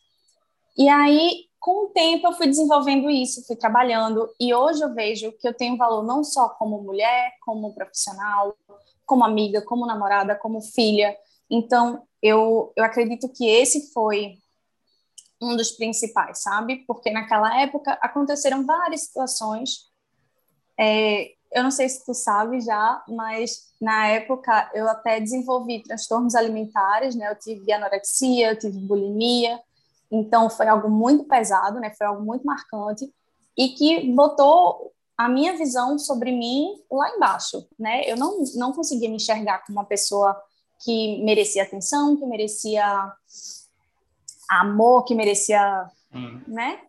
[0.77, 5.33] E aí, com o tempo, eu fui desenvolvendo isso, fui trabalhando, e hoje eu vejo
[5.33, 8.57] que eu tenho valor não só como mulher, como profissional,
[9.05, 11.17] como amiga, como namorada, como filha.
[11.51, 14.39] Então, eu, eu acredito que esse foi
[15.41, 16.85] um dos principais, sabe?
[16.87, 19.91] Porque naquela época aconteceram várias situações
[20.79, 26.35] é, eu não sei se tu sabe já, mas na época eu até desenvolvi transtornos
[26.35, 27.31] alimentares, né?
[27.31, 29.61] Eu tive anorexia, eu tive bulimia,
[30.11, 31.93] então foi algo muito pesado, né?
[31.97, 33.13] Foi algo muito marcante
[33.57, 38.03] e que botou a minha visão sobre mim lá embaixo, né?
[38.11, 40.41] Eu não não conseguia me enxergar como uma pessoa
[40.85, 43.13] que merecia atenção, que merecia
[44.51, 46.41] amor, que merecia, hum.
[46.47, 46.81] né?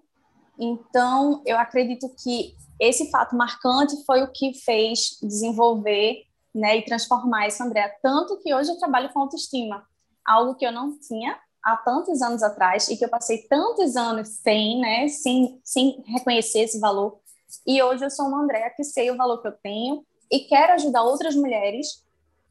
[0.58, 7.46] Então, eu acredito que esse fato marcante foi o que fez desenvolver né, e transformar
[7.46, 7.92] essa Andréa.
[8.02, 9.84] Tanto que hoje eu trabalho com autoestima,
[10.26, 14.28] algo que eu não tinha há tantos anos atrás e que eu passei tantos anos
[14.30, 17.20] sem, né, sem, sem reconhecer esse valor.
[17.66, 20.74] E hoje eu sou uma Andréa que sei o valor que eu tenho e quero
[20.74, 22.04] ajudar outras mulheres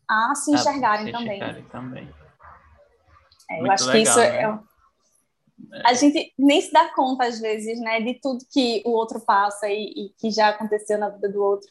[0.09, 1.37] a se enxergarem se também.
[1.37, 2.15] Enxergarem também.
[3.51, 4.43] É, eu acho legal, que isso é né?
[4.43, 4.72] é
[5.85, 9.69] a gente nem se dá conta às vezes, né, de tudo que o outro passa
[9.69, 11.69] e, e, que já aconteceu na vida do outro.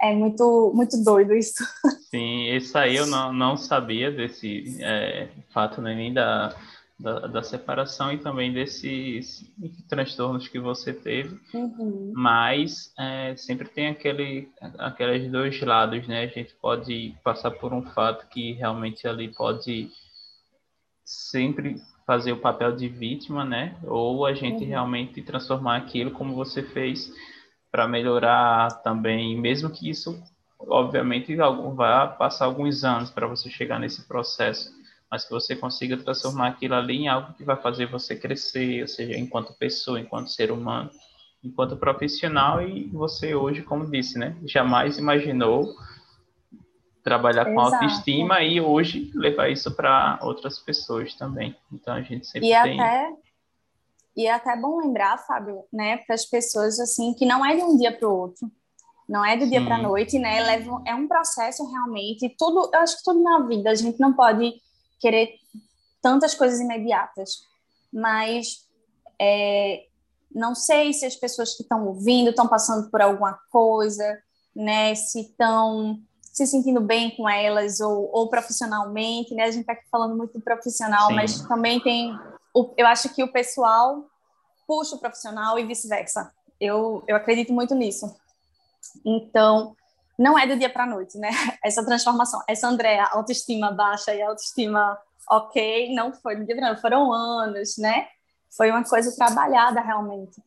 [0.00, 1.62] É muito, muito doido isso.
[2.10, 6.54] Sim, isso aí eu não, não sabia desse é, fato né, nem da,
[6.98, 9.48] da, da, separação e também desses
[9.88, 12.12] transtornos que você teve, uhum.
[12.14, 16.24] mas é, sempre tem aquele, aqueles dois lados, né?
[16.24, 19.88] A gente pode passar por um fato que realmente ali pode
[21.04, 23.76] sempre fazer o papel de vítima, né?
[23.84, 24.68] Ou a gente uhum.
[24.68, 27.12] realmente transformar aquilo como você fez
[27.70, 30.20] para melhorar também, mesmo que isso,
[30.58, 34.70] obviamente, vai passar alguns anos para você chegar nesse processo,
[35.10, 38.88] mas que você consiga transformar aquilo ali em algo que vai fazer você crescer, ou
[38.88, 40.90] seja, enquanto pessoa, enquanto ser humano,
[41.44, 44.36] enquanto profissional e você hoje, como disse, né?
[44.44, 45.74] Jamais imaginou
[47.02, 47.74] trabalhar com Exato.
[47.74, 51.56] autoestima e hoje levar isso para outras pessoas também.
[51.72, 52.80] Então a gente sempre e tem.
[52.80, 53.12] Até,
[54.16, 57.62] e é até bom lembrar, Fábio, né, para as pessoas assim que não é de
[57.62, 58.50] um dia para o outro,
[59.08, 60.40] não é do dia para a noite, né?
[60.40, 62.32] Leva, é um processo realmente.
[62.38, 64.54] Tudo, eu acho que tudo na vida a gente não pode
[65.00, 65.34] querer
[66.00, 67.44] tantas coisas imediatas,
[67.92, 68.68] mas
[69.20, 69.86] é,
[70.32, 74.22] não sei se as pessoas que estão ouvindo estão passando por alguma coisa,
[74.54, 74.94] né?
[74.94, 76.00] Se estão
[76.46, 79.44] se sentindo bem com elas ou, ou profissionalmente, né?
[79.44, 81.14] A gente está aqui falando muito do profissional, Sim.
[81.14, 82.18] mas também tem,
[82.54, 84.06] o, eu acho que o pessoal
[84.66, 86.32] puxa o profissional e vice-versa.
[86.58, 88.14] Eu, eu acredito muito nisso.
[89.04, 89.76] Então,
[90.18, 91.30] não é do dia para a noite, né?
[91.62, 92.40] Essa transformação.
[92.48, 94.98] Essa Andréa, autoestima baixa e autoestima
[95.30, 98.06] ok, não foi do dia para noite, foram anos, né?
[98.56, 100.42] Foi uma coisa trabalhada realmente.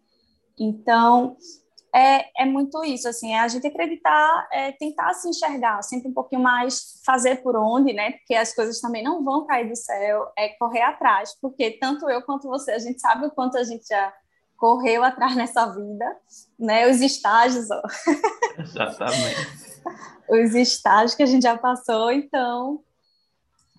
[0.60, 1.38] Então,
[1.96, 6.14] é, é muito isso, assim, é a gente acreditar, é tentar se enxergar, sempre um
[6.14, 8.14] pouquinho mais fazer por onde, né?
[8.14, 12.24] Porque as coisas também não vão cair do céu, é correr atrás, porque tanto eu
[12.24, 14.12] quanto você, a gente sabe o quanto a gente já
[14.58, 16.18] correu atrás nessa vida,
[16.58, 16.90] né?
[16.90, 17.82] Os estágios, ó.
[18.58, 19.64] Exatamente.
[20.28, 22.82] Os estágios que a gente já passou, então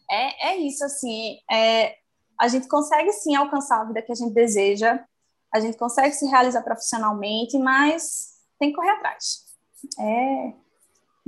[0.08, 1.96] é, é isso, assim, é,
[2.38, 5.02] a gente consegue sim alcançar a vida que a gente deseja,
[5.54, 9.44] a gente consegue se realizar profissionalmente, mas tem que correr atrás.
[10.00, 10.52] É,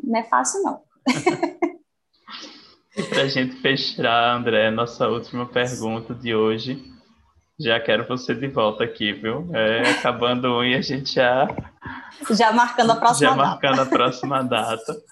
[0.03, 0.83] não é fácil, não.
[2.97, 6.93] e para a gente fechar, André, nossa última pergunta de hoje.
[7.59, 9.49] Já quero você de volta aqui, viu?
[9.55, 11.47] É, acabando um e a gente já.
[12.31, 13.45] Já marcando a próxima já data.
[13.45, 15.03] Já marcando a próxima data.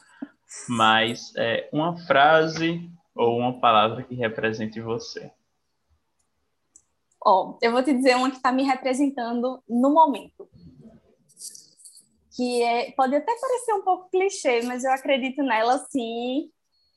[0.68, 5.30] Mas é, uma frase ou uma palavra que represente você.
[7.24, 10.48] Ó, eu vou te dizer uma que está me representando no momento.
[12.36, 16.50] Que é, pode até parecer um pouco clichê, mas eu acredito nela sim.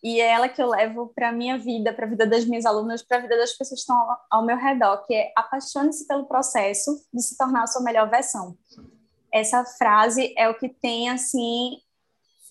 [0.03, 2.65] E é ela que eu levo para a minha vida, para a vida das minhas
[2.65, 6.27] alunas, para a vida das pessoas que estão ao, meu redor, que é apaixone-se pelo
[6.27, 8.57] processo de se tornar a sua melhor versão.
[9.31, 11.77] Essa frase é o que tem, assim,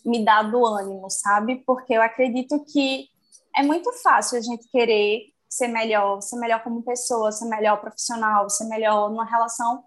[0.04, 1.62] me dado ânimo, sabe?
[1.66, 3.08] Porque eu acredito que
[3.54, 8.48] é muito fácil a gente querer ser melhor, ser melhor como pessoa, ser melhor profissional,
[8.50, 9.84] ser melhor numa relação,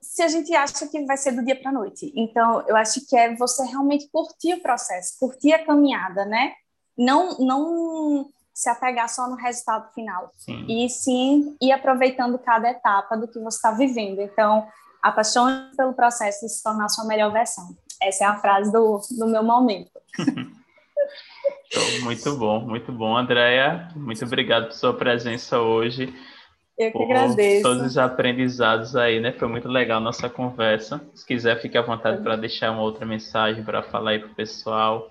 [0.00, 2.12] se a gente acha que vai ser do dia para a noite.
[2.16, 6.52] Então, eu acho que é você realmente curtir o processo, curtir a caminhada, né?
[6.96, 10.30] Não, não se apegar só no resultado final.
[10.38, 10.66] Sim.
[10.68, 14.20] E sim ir aproveitando cada etapa do que você está vivendo.
[14.20, 14.66] Então,
[15.02, 17.76] apaixone pelo processo de se tornar sua melhor versão.
[18.02, 19.92] Essa é a frase do, do meu momento.
[22.02, 23.88] Muito bom, muito bom, Andréia.
[23.94, 26.12] Muito obrigado por sua presença hoje.
[26.76, 27.62] Eu que agradeço.
[27.62, 29.32] Todos os aprendizados aí, né?
[29.32, 31.00] Foi muito legal a nossa conversa.
[31.14, 34.34] Se quiser, fique à vontade para deixar uma outra mensagem para falar aí para o
[34.34, 35.10] pessoal.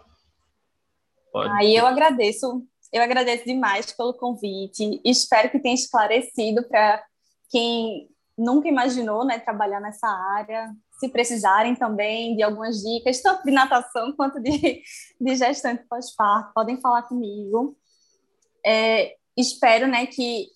[1.32, 1.52] Pode.
[1.60, 5.00] Aí eu agradeço, eu agradeço demais pelo convite.
[5.06, 7.04] Espero que tenha esclarecido para
[7.52, 8.10] quem
[8.40, 14.12] nunca imaginou, né, trabalhar nessa área se precisarem também de algumas dicas, tanto de natação
[14.18, 14.82] quanto de,
[15.20, 17.78] de gestante pós-parto, podem falar comigo.
[18.66, 20.48] É, espero né, que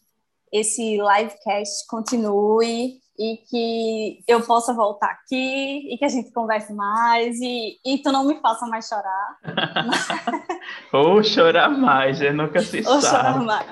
[0.52, 7.40] esse livecast continue e que eu possa voltar aqui e que a gente converse mais
[7.40, 9.38] e, e tu não me faça mais chorar.
[10.92, 13.46] Ou chorar mais, eu nunca se Ou sabe.
[13.46, 13.68] mais.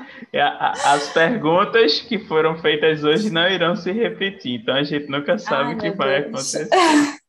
[0.86, 5.70] As perguntas que foram feitas hoje não irão se repetir, então a gente nunca sabe
[5.70, 6.56] Ai, o que vai Deus.
[6.56, 6.70] acontecer.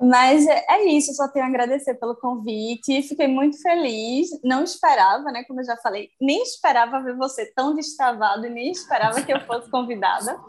[0.00, 3.02] Mas é, é isso, só tenho a agradecer pelo convite.
[3.02, 4.30] Fiquei muito feliz.
[4.42, 5.44] Não esperava, né?
[5.44, 9.40] Como eu já falei, nem esperava ver você tão destravado e nem esperava que eu
[9.42, 10.40] fosse convidada.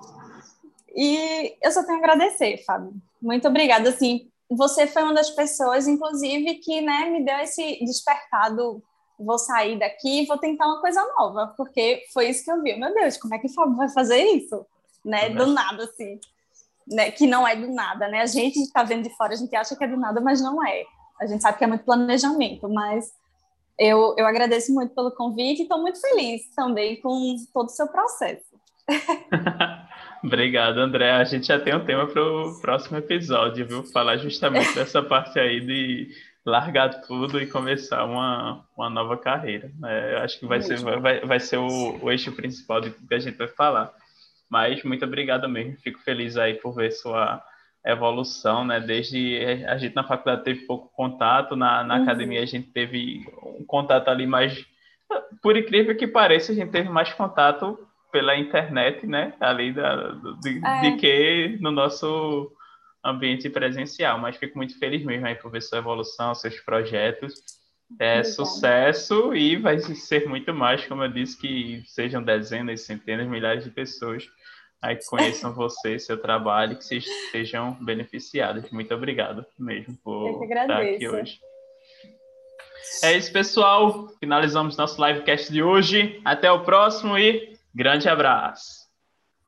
[0.96, 2.94] E eu só tenho a agradecer, Fábio.
[3.22, 3.90] Muito obrigada.
[3.90, 8.82] Assim, você foi uma das pessoas, inclusive, que né, me deu esse despertado.
[9.20, 12.78] Vou sair daqui e vou tentar uma coisa nova, porque foi isso que eu vi.
[12.78, 14.66] Meu Deus, como é que o Fábio vai fazer isso?
[15.04, 15.30] Né?
[15.30, 16.20] Do nada, assim
[16.92, 18.22] né, que não é do nada, né?
[18.22, 20.66] A gente está vendo de fora, a gente acha que é do nada, mas não
[20.66, 20.84] é.
[21.20, 23.12] A gente sabe que é muito planejamento, mas
[23.80, 27.88] eu, eu agradeço muito pelo convite e estou muito feliz também com todo o seu
[27.88, 28.52] processo.
[30.24, 31.12] Obrigado, André.
[31.12, 33.84] A gente já tem um tema para o próximo episódio, viu?
[33.84, 36.12] Falar justamente dessa parte aí de
[36.46, 39.72] largar tudo e começar uma, uma nova carreira.
[39.86, 43.14] É, eu acho que vai ser, vai, vai ser o, o eixo principal de que
[43.14, 43.92] a gente vai falar.
[44.52, 45.78] Mas muito obrigado mesmo.
[45.78, 47.42] Fico feliz aí por ver sua
[47.86, 48.82] evolução, né?
[48.82, 52.04] Desde a gente na faculdade teve pouco contato, na, na uhum.
[52.04, 54.66] academia a gente teve um contato ali mais.
[55.42, 57.80] Por incrível que pareça, a gente teve mais contato
[58.12, 59.34] pela internet, né?
[59.40, 60.12] Ali da,
[60.42, 60.82] de, é.
[60.82, 62.52] de que no nosso
[63.02, 64.20] ambiente presencial.
[64.20, 67.36] Mas fico muito feliz mesmo aí por ver sua evolução, seus projetos.
[68.00, 73.66] É sucesso e vai ser muito mais, como eu disse, que sejam dezenas, centenas, milhares
[73.66, 74.30] de pessoas
[74.82, 76.84] aí que conheçam você, seu trabalho, que
[77.32, 78.70] sejam beneficiadas.
[78.72, 81.40] Muito obrigado mesmo por estar aqui hoje.
[83.04, 84.08] É isso, pessoal.
[84.20, 86.20] Finalizamos nosso livecast de hoje.
[86.26, 88.81] Até o próximo e grande abraço.